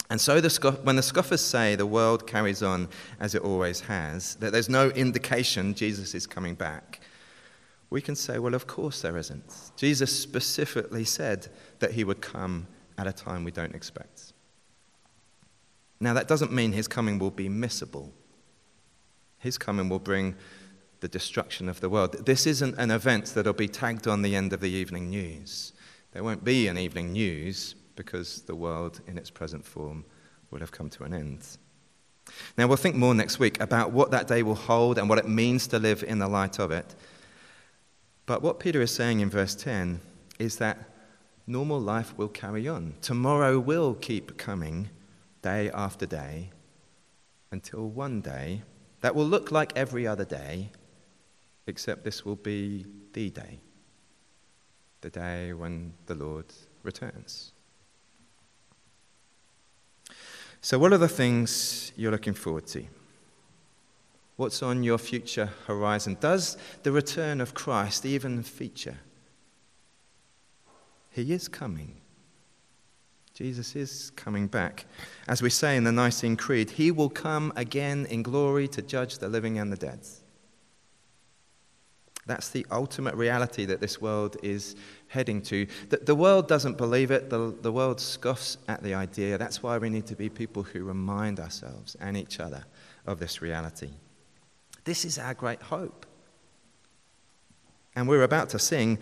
And 0.09 0.19
so, 0.19 0.41
the 0.41 0.71
when 0.83 0.97
the 0.97 1.01
scoffers 1.01 1.41
say 1.41 1.75
the 1.75 1.85
world 1.85 2.27
carries 2.27 2.61
on 2.61 2.89
as 3.19 3.33
it 3.33 3.41
always 3.41 3.79
has, 3.81 4.35
that 4.35 4.51
there's 4.51 4.69
no 4.69 4.89
indication 4.89 5.73
Jesus 5.73 6.13
is 6.13 6.27
coming 6.27 6.53
back, 6.53 6.99
we 7.91 8.01
can 8.01 8.15
say, 8.15 8.39
well, 8.39 8.55
of 8.55 8.65
course 8.65 9.01
there 9.01 9.17
isn't. 9.17 9.71
Jesus 9.75 10.17
specifically 10.17 11.03
said 11.03 11.49
that 11.79 11.91
he 11.91 12.03
would 12.03 12.21
come 12.21 12.65
at 12.97 13.05
a 13.05 13.11
time 13.11 13.43
we 13.43 13.51
don't 13.51 13.75
expect. 13.75 14.33
Now, 15.99 16.13
that 16.13 16.27
doesn't 16.27 16.51
mean 16.51 16.71
his 16.71 16.87
coming 16.87 17.19
will 17.19 17.31
be 17.31 17.49
missable. 17.49 18.09
His 19.37 19.57
coming 19.57 19.89
will 19.89 19.99
bring 19.99 20.35
the 21.01 21.09
destruction 21.09 21.67
of 21.67 21.81
the 21.81 21.89
world. 21.89 22.25
This 22.25 22.47
isn't 22.47 22.77
an 22.77 22.91
event 22.91 23.25
that'll 23.35 23.53
be 23.53 23.67
tagged 23.67 24.07
on 24.07 24.21
the 24.21 24.35
end 24.35 24.53
of 24.53 24.61
the 24.61 24.69
evening 24.69 25.09
news. 25.09 25.73
There 26.13 26.23
won't 26.23 26.43
be 26.43 26.67
an 26.67 26.77
evening 26.77 27.11
news 27.11 27.75
because 27.95 28.41
the 28.43 28.55
world 28.55 29.01
in 29.05 29.17
its 29.17 29.29
present 29.29 29.65
form 29.65 30.05
will 30.49 30.59
have 30.59 30.71
come 30.71 30.89
to 30.91 31.03
an 31.03 31.13
end. 31.13 31.45
Now, 32.57 32.67
we'll 32.67 32.77
think 32.77 32.95
more 32.95 33.13
next 33.13 33.37
week 33.37 33.59
about 33.61 33.91
what 33.91 34.11
that 34.11 34.27
day 34.27 34.43
will 34.43 34.55
hold 34.55 34.97
and 34.97 35.09
what 35.09 35.19
it 35.19 35.27
means 35.27 35.67
to 35.67 35.79
live 35.79 36.03
in 36.03 36.19
the 36.19 36.27
light 36.27 36.57
of 36.57 36.71
it. 36.71 36.95
But 38.25 38.41
what 38.41 38.59
Peter 38.59 38.81
is 38.81 38.91
saying 38.91 39.19
in 39.19 39.29
verse 39.29 39.55
10 39.55 39.99
is 40.39 40.57
that 40.57 40.77
normal 41.47 41.79
life 41.79 42.17
will 42.17 42.27
carry 42.27 42.67
on. 42.67 42.93
Tomorrow 43.01 43.59
will 43.59 43.95
keep 43.95 44.37
coming 44.37 44.89
day 45.41 45.69
after 45.71 46.05
day 46.05 46.51
until 47.51 47.87
one 47.87 48.21
day 48.21 48.61
that 49.01 49.15
will 49.15 49.25
look 49.25 49.51
like 49.51 49.73
every 49.75 50.07
other 50.07 50.25
day, 50.25 50.69
except 51.67 52.03
this 52.03 52.23
will 52.23 52.35
be 52.35 52.85
the 53.13 53.29
day, 53.29 53.59
the 55.01 55.09
day 55.09 55.53
when 55.53 55.93
the 56.05 56.15
Lord 56.15 56.45
returns. 56.83 57.51
So, 60.61 60.77
what 60.77 60.93
are 60.93 60.99
the 60.99 61.07
things 61.07 61.91
you're 61.95 62.11
looking 62.11 62.35
forward 62.35 62.67
to? 62.67 62.85
What's 64.41 64.63
on 64.63 64.81
your 64.81 64.97
future 64.97 65.51
horizon? 65.67 66.17
Does 66.19 66.57
the 66.81 66.91
return 66.91 67.41
of 67.41 67.53
Christ 67.53 68.07
even 68.07 68.41
feature? 68.41 68.97
He 71.11 71.31
is 71.31 71.47
coming. 71.47 72.01
Jesus 73.35 73.75
is 73.75 74.11
coming 74.15 74.47
back. 74.47 74.87
As 75.27 75.43
we 75.43 75.51
say 75.51 75.77
in 75.77 75.83
the 75.83 75.91
Nicene 75.91 76.37
Creed, 76.37 76.71
he 76.71 76.89
will 76.89 77.07
come 77.07 77.53
again 77.55 78.07
in 78.07 78.23
glory 78.23 78.67
to 78.69 78.81
judge 78.81 79.19
the 79.19 79.29
living 79.29 79.59
and 79.59 79.71
the 79.71 79.77
dead. 79.77 79.99
That's 82.25 82.49
the 82.49 82.65
ultimate 82.71 83.13
reality 83.13 83.65
that 83.65 83.79
this 83.79 84.01
world 84.01 84.37
is 84.41 84.75
heading 85.09 85.43
to. 85.43 85.67
The, 85.89 85.97
the 85.97 86.15
world 86.15 86.47
doesn't 86.47 86.79
believe 86.79 87.11
it, 87.11 87.29
the, 87.29 87.55
the 87.61 87.71
world 87.71 88.01
scoffs 88.01 88.57
at 88.67 88.81
the 88.81 88.95
idea. 88.95 89.37
That's 89.37 89.61
why 89.61 89.77
we 89.77 89.91
need 89.91 90.07
to 90.07 90.15
be 90.15 90.29
people 90.29 90.63
who 90.63 90.83
remind 90.83 91.39
ourselves 91.39 91.95
and 91.99 92.17
each 92.17 92.39
other 92.39 92.65
of 93.05 93.19
this 93.19 93.43
reality. 93.43 93.91
This 94.83 95.05
is 95.05 95.17
our 95.17 95.33
great 95.33 95.61
hope. 95.61 96.05
And 97.95 98.07
we're 98.07 98.23
about 98.23 98.49
to 98.49 98.59
sing 98.59 98.99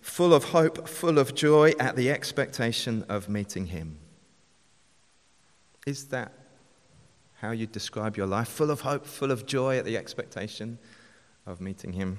full 0.00 0.34
of 0.34 0.44
hope, 0.44 0.88
full 0.88 1.18
of 1.18 1.34
joy 1.34 1.72
at 1.78 1.96
the 1.96 2.10
expectation 2.10 3.04
of 3.08 3.28
meeting 3.28 3.66
Him. 3.66 3.98
Is 5.86 6.06
that 6.08 6.32
how 7.40 7.52
you 7.52 7.66
describe 7.66 8.16
your 8.16 8.26
life? 8.26 8.48
Full 8.48 8.70
of 8.70 8.80
hope, 8.80 9.06
full 9.06 9.30
of 9.30 9.46
joy 9.46 9.78
at 9.78 9.84
the 9.84 9.96
expectation 9.96 10.78
of 11.46 11.60
meeting 11.60 11.92
Him? 11.92 12.18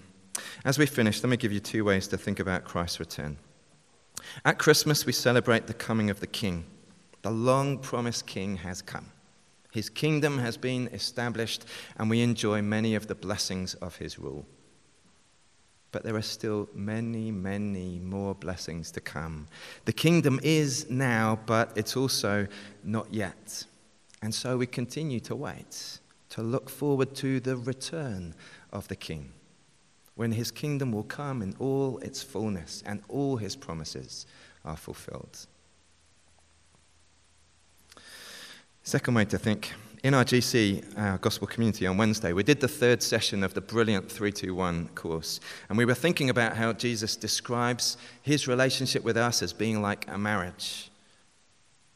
As 0.66 0.78
we 0.78 0.86
finish, 0.86 1.22
let 1.24 1.30
me 1.30 1.38
give 1.38 1.52
you 1.52 1.60
two 1.60 1.86
ways 1.86 2.08
to 2.08 2.18
think 2.18 2.40
about 2.40 2.64
Christ's 2.64 3.00
return. 3.00 3.38
At 4.46 4.58
Christmas, 4.58 5.06
we 5.06 5.14
celebrate 5.14 5.68
the 5.68 5.74
coming 5.74 6.10
of 6.10 6.20
the 6.20 6.28
King. 6.28 6.66
The 7.22 7.32
long 7.32 7.78
promised 7.78 8.26
King 8.26 8.58
has 8.58 8.82
come. 8.82 9.13
His 9.74 9.90
kingdom 9.90 10.38
has 10.38 10.56
been 10.56 10.88
established, 10.94 11.66
and 11.98 12.08
we 12.08 12.22
enjoy 12.22 12.62
many 12.62 12.94
of 12.94 13.08
the 13.08 13.16
blessings 13.16 13.74
of 13.76 13.96
his 13.96 14.20
rule. 14.20 14.46
But 15.92 16.04
there 16.04 16.16
are 16.16 16.22
still 16.22 16.70
many, 16.76 17.32
many 17.32 17.98
more 17.98 18.36
blessings 18.36 18.92
to 18.92 19.02
come. 19.02 19.48
The 19.86 19.92
kingdom 19.92 20.40
is 20.44 20.92
now, 20.92 21.40
but 21.48 21.72
it's 21.76 21.98
also 21.98 22.46
not 22.84 23.12
yet. 23.12 23.66
And 24.22 24.34
so 24.34 24.58
we 24.58 24.68
continue 24.68 25.20
to 25.22 25.36
wait, 25.36 25.98
to 26.30 26.44
look 26.44 26.70
forward 26.70 27.16
to 27.16 27.40
the 27.40 27.58
return 27.58 28.36
of 28.72 28.88
the 28.90 28.96
King, 28.96 29.32
when 30.14 30.34
his 30.34 30.52
kingdom 30.52 30.92
will 30.92 31.04
come 31.04 31.42
in 31.42 31.56
all 31.58 31.98
its 31.98 32.22
fullness 32.22 32.84
and 32.86 33.02
all 33.10 33.38
his 33.38 33.56
promises 33.56 34.28
are 34.64 34.78
fulfilled. 34.78 35.48
Second 38.86 39.14
way 39.14 39.24
to 39.24 39.38
think 39.38 39.72
in 40.04 40.14
our 40.14 40.26
GC, 40.26 40.84
our 40.98 41.14
uh, 41.14 41.18
gospel 41.18 41.48
community, 41.48 41.88
on 41.88 41.96
Wednesday, 41.96 42.34
we 42.34 42.44
did 42.44 42.60
the 42.60 42.68
third 42.68 43.02
session 43.02 43.42
of 43.42 43.54
the 43.54 43.62
brilliant 43.62 44.12
321 44.12 44.90
course. 44.90 45.40
And 45.70 45.78
we 45.78 45.86
were 45.86 45.94
thinking 45.94 46.30
about 46.30 46.58
how 46.58 46.74
Jesus 46.74 47.16
describes 47.16 47.96
his 48.22 48.46
relationship 48.46 49.02
with 49.02 49.16
us 49.16 49.42
as 49.42 49.54
being 49.54 49.82
like 49.82 50.06
a 50.10 50.18
marriage. 50.18 50.92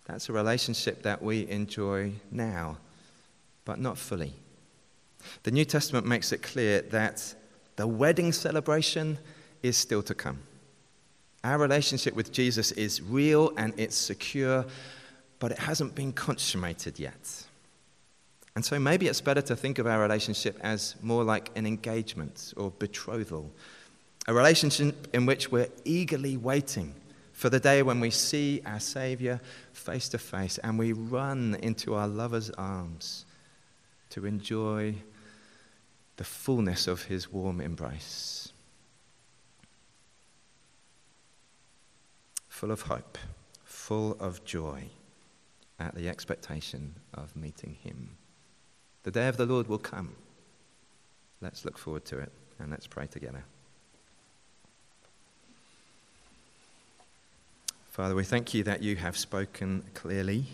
That's 0.05 0.29
a 0.29 0.33
relationship 0.33 1.03
that 1.03 1.21
we 1.21 1.49
enjoy 1.49 2.13
now, 2.31 2.77
but 3.65 3.79
not 3.79 3.97
fully. 3.97 4.33
The 5.43 5.51
New 5.51 5.65
Testament 5.65 6.07
makes 6.07 6.31
it 6.31 6.41
clear 6.41 6.83
that 6.83 7.35
the 7.75 7.85
wedding 7.85 8.31
celebration 8.31 9.17
is 9.61 9.75
still 9.75 10.03
to 10.03 10.15
come. 10.15 10.39
Our 11.43 11.57
relationship 11.57 12.15
with 12.15 12.31
Jesus 12.31 12.71
is 12.71 13.01
real 13.01 13.51
and 13.57 13.73
it's 13.75 13.97
secure, 13.97 14.65
but 15.39 15.51
it 15.51 15.59
hasn't 15.59 15.95
been 15.95 16.11
consummated 16.11 16.99
yet. 16.99 17.45
And 18.55 18.65
so 18.65 18.79
maybe 18.79 19.07
it's 19.07 19.21
better 19.21 19.41
to 19.43 19.55
think 19.55 19.77
of 19.77 19.85
our 19.85 20.01
relationship 20.01 20.57
as 20.61 20.95
more 21.03 21.23
like 21.23 21.51
an 21.55 21.67
engagement 21.67 22.53
or 22.57 22.71
betrothal, 22.71 23.51
a 24.27 24.33
relationship 24.33 25.07
in 25.13 25.27
which 25.27 25.51
we're 25.51 25.69
eagerly 25.85 26.37
waiting 26.37 26.95
for 27.33 27.51
the 27.51 27.59
day 27.59 27.83
when 27.83 27.99
we 27.99 28.09
see 28.09 28.63
our 28.65 28.79
Savior 28.79 29.39
face 29.73 30.09
to 30.09 30.17
face 30.17 30.57
and 30.57 30.79
we 30.79 30.91
run 30.91 31.55
into 31.61 31.93
our 31.93 32.07
lover's 32.07 32.49
arms 32.51 33.25
to 34.09 34.25
enjoy 34.25 34.95
the 36.15 36.23
fullness 36.23 36.87
of 36.87 37.03
his 37.03 37.31
warm 37.31 37.61
embrace. 37.61 38.51
Full 42.47 42.71
of 42.71 42.81
hope, 42.81 43.19
full 43.63 44.17
of 44.19 44.43
joy 44.43 44.89
at 45.79 45.95
the 45.95 46.09
expectation 46.09 46.95
of 47.13 47.35
meeting 47.35 47.77
him. 47.81 48.17
The 49.03 49.11
day 49.11 49.27
of 49.27 49.37
the 49.37 49.45
Lord 49.45 49.67
will 49.67 49.77
come. 49.77 50.15
Let's 51.41 51.65
look 51.65 51.77
forward 51.77 52.05
to 52.05 52.19
it 52.19 52.31
and 52.59 52.71
let's 52.71 52.87
pray 52.87 53.07
together. 53.07 53.43
Father, 57.91 58.15
we 58.15 58.23
thank 58.23 58.53
you 58.53 58.63
that 58.63 58.83
you 58.83 58.95
have 58.95 59.17
spoken 59.17 59.83
clearly 59.93 60.45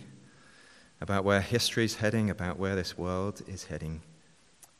about 1.01 1.25
where 1.25 1.41
history 1.41 1.83
is 1.83 1.95
heading, 1.95 2.29
about 2.29 2.57
where 2.57 2.75
this 2.75 2.97
world 2.97 3.41
is 3.47 3.65
heading. 3.65 4.01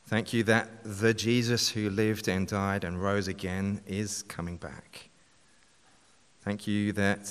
Thank 0.05 0.31
you 0.31 0.43
that 0.43 0.69
the 0.83 1.13
Jesus 1.13 1.69
who 1.69 1.89
lived 1.89 2.27
and 2.27 2.47
died 2.47 2.83
and 2.83 3.01
rose 3.01 3.27
again 3.27 3.81
is 3.85 4.23
coming 4.23 4.57
back. 4.57 5.09
Thank 6.41 6.67
you 6.67 6.91
that 6.93 7.29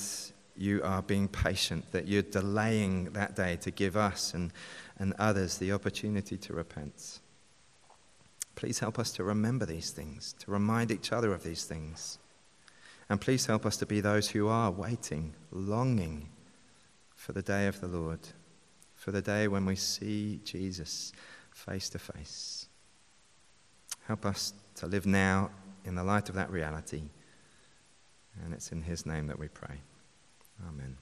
you 0.55 0.81
are 0.83 1.01
being 1.01 1.27
patient, 1.27 1.91
that 1.91 2.07
you're 2.07 2.21
delaying 2.21 3.05
that 3.13 3.35
day 3.35 3.57
to 3.57 3.71
give 3.71 3.97
us 3.97 4.33
and 4.33 4.51
and 4.99 5.13
others 5.17 5.57
the 5.57 5.71
opportunity 5.71 6.37
to 6.37 6.53
repent. 6.53 7.19
Please 8.55 8.79
help 8.79 8.99
us 8.99 9.11
to 9.13 9.23
remember 9.23 9.65
these 9.65 9.91
things, 9.91 10.33
to 10.39 10.51
remind 10.51 10.91
each 10.91 11.11
other 11.11 11.33
of 11.33 11.43
these 11.43 11.65
things. 11.65 12.19
And 13.09 13.19
please 13.19 13.45
help 13.45 13.65
us 13.65 13.77
to 13.77 13.85
be 13.85 13.99
those 13.99 14.29
who 14.29 14.47
are 14.47 14.71
waiting, 14.71 15.33
longing 15.51 16.29
for 17.15 17.33
the 17.33 17.41
day 17.41 17.67
of 17.67 17.81
the 17.81 17.87
Lord, 17.87 18.19
for 18.95 19.11
the 19.11 19.21
day 19.21 19.47
when 19.47 19.65
we 19.65 19.75
see 19.75 20.39
Jesus 20.45 21.11
face 21.51 21.89
to 21.89 21.99
face. 21.99 22.67
Help 24.07 24.25
us 24.25 24.53
to 24.75 24.87
live 24.87 25.05
now 25.05 25.49
in 25.85 25.95
the 25.95 26.03
light 26.03 26.29
of 26.29 26.35
that 26.35 26.51
reality. 26.51 27.03
And 28.43 28.53
it's 28.53 28.71
in 28.71 28.83
His 28.83 29.05
name 29.05 29.27
that 29.27 29.39
we 29.39 29.47
pray. 29.47 29.79
Amen. 30.61 30.97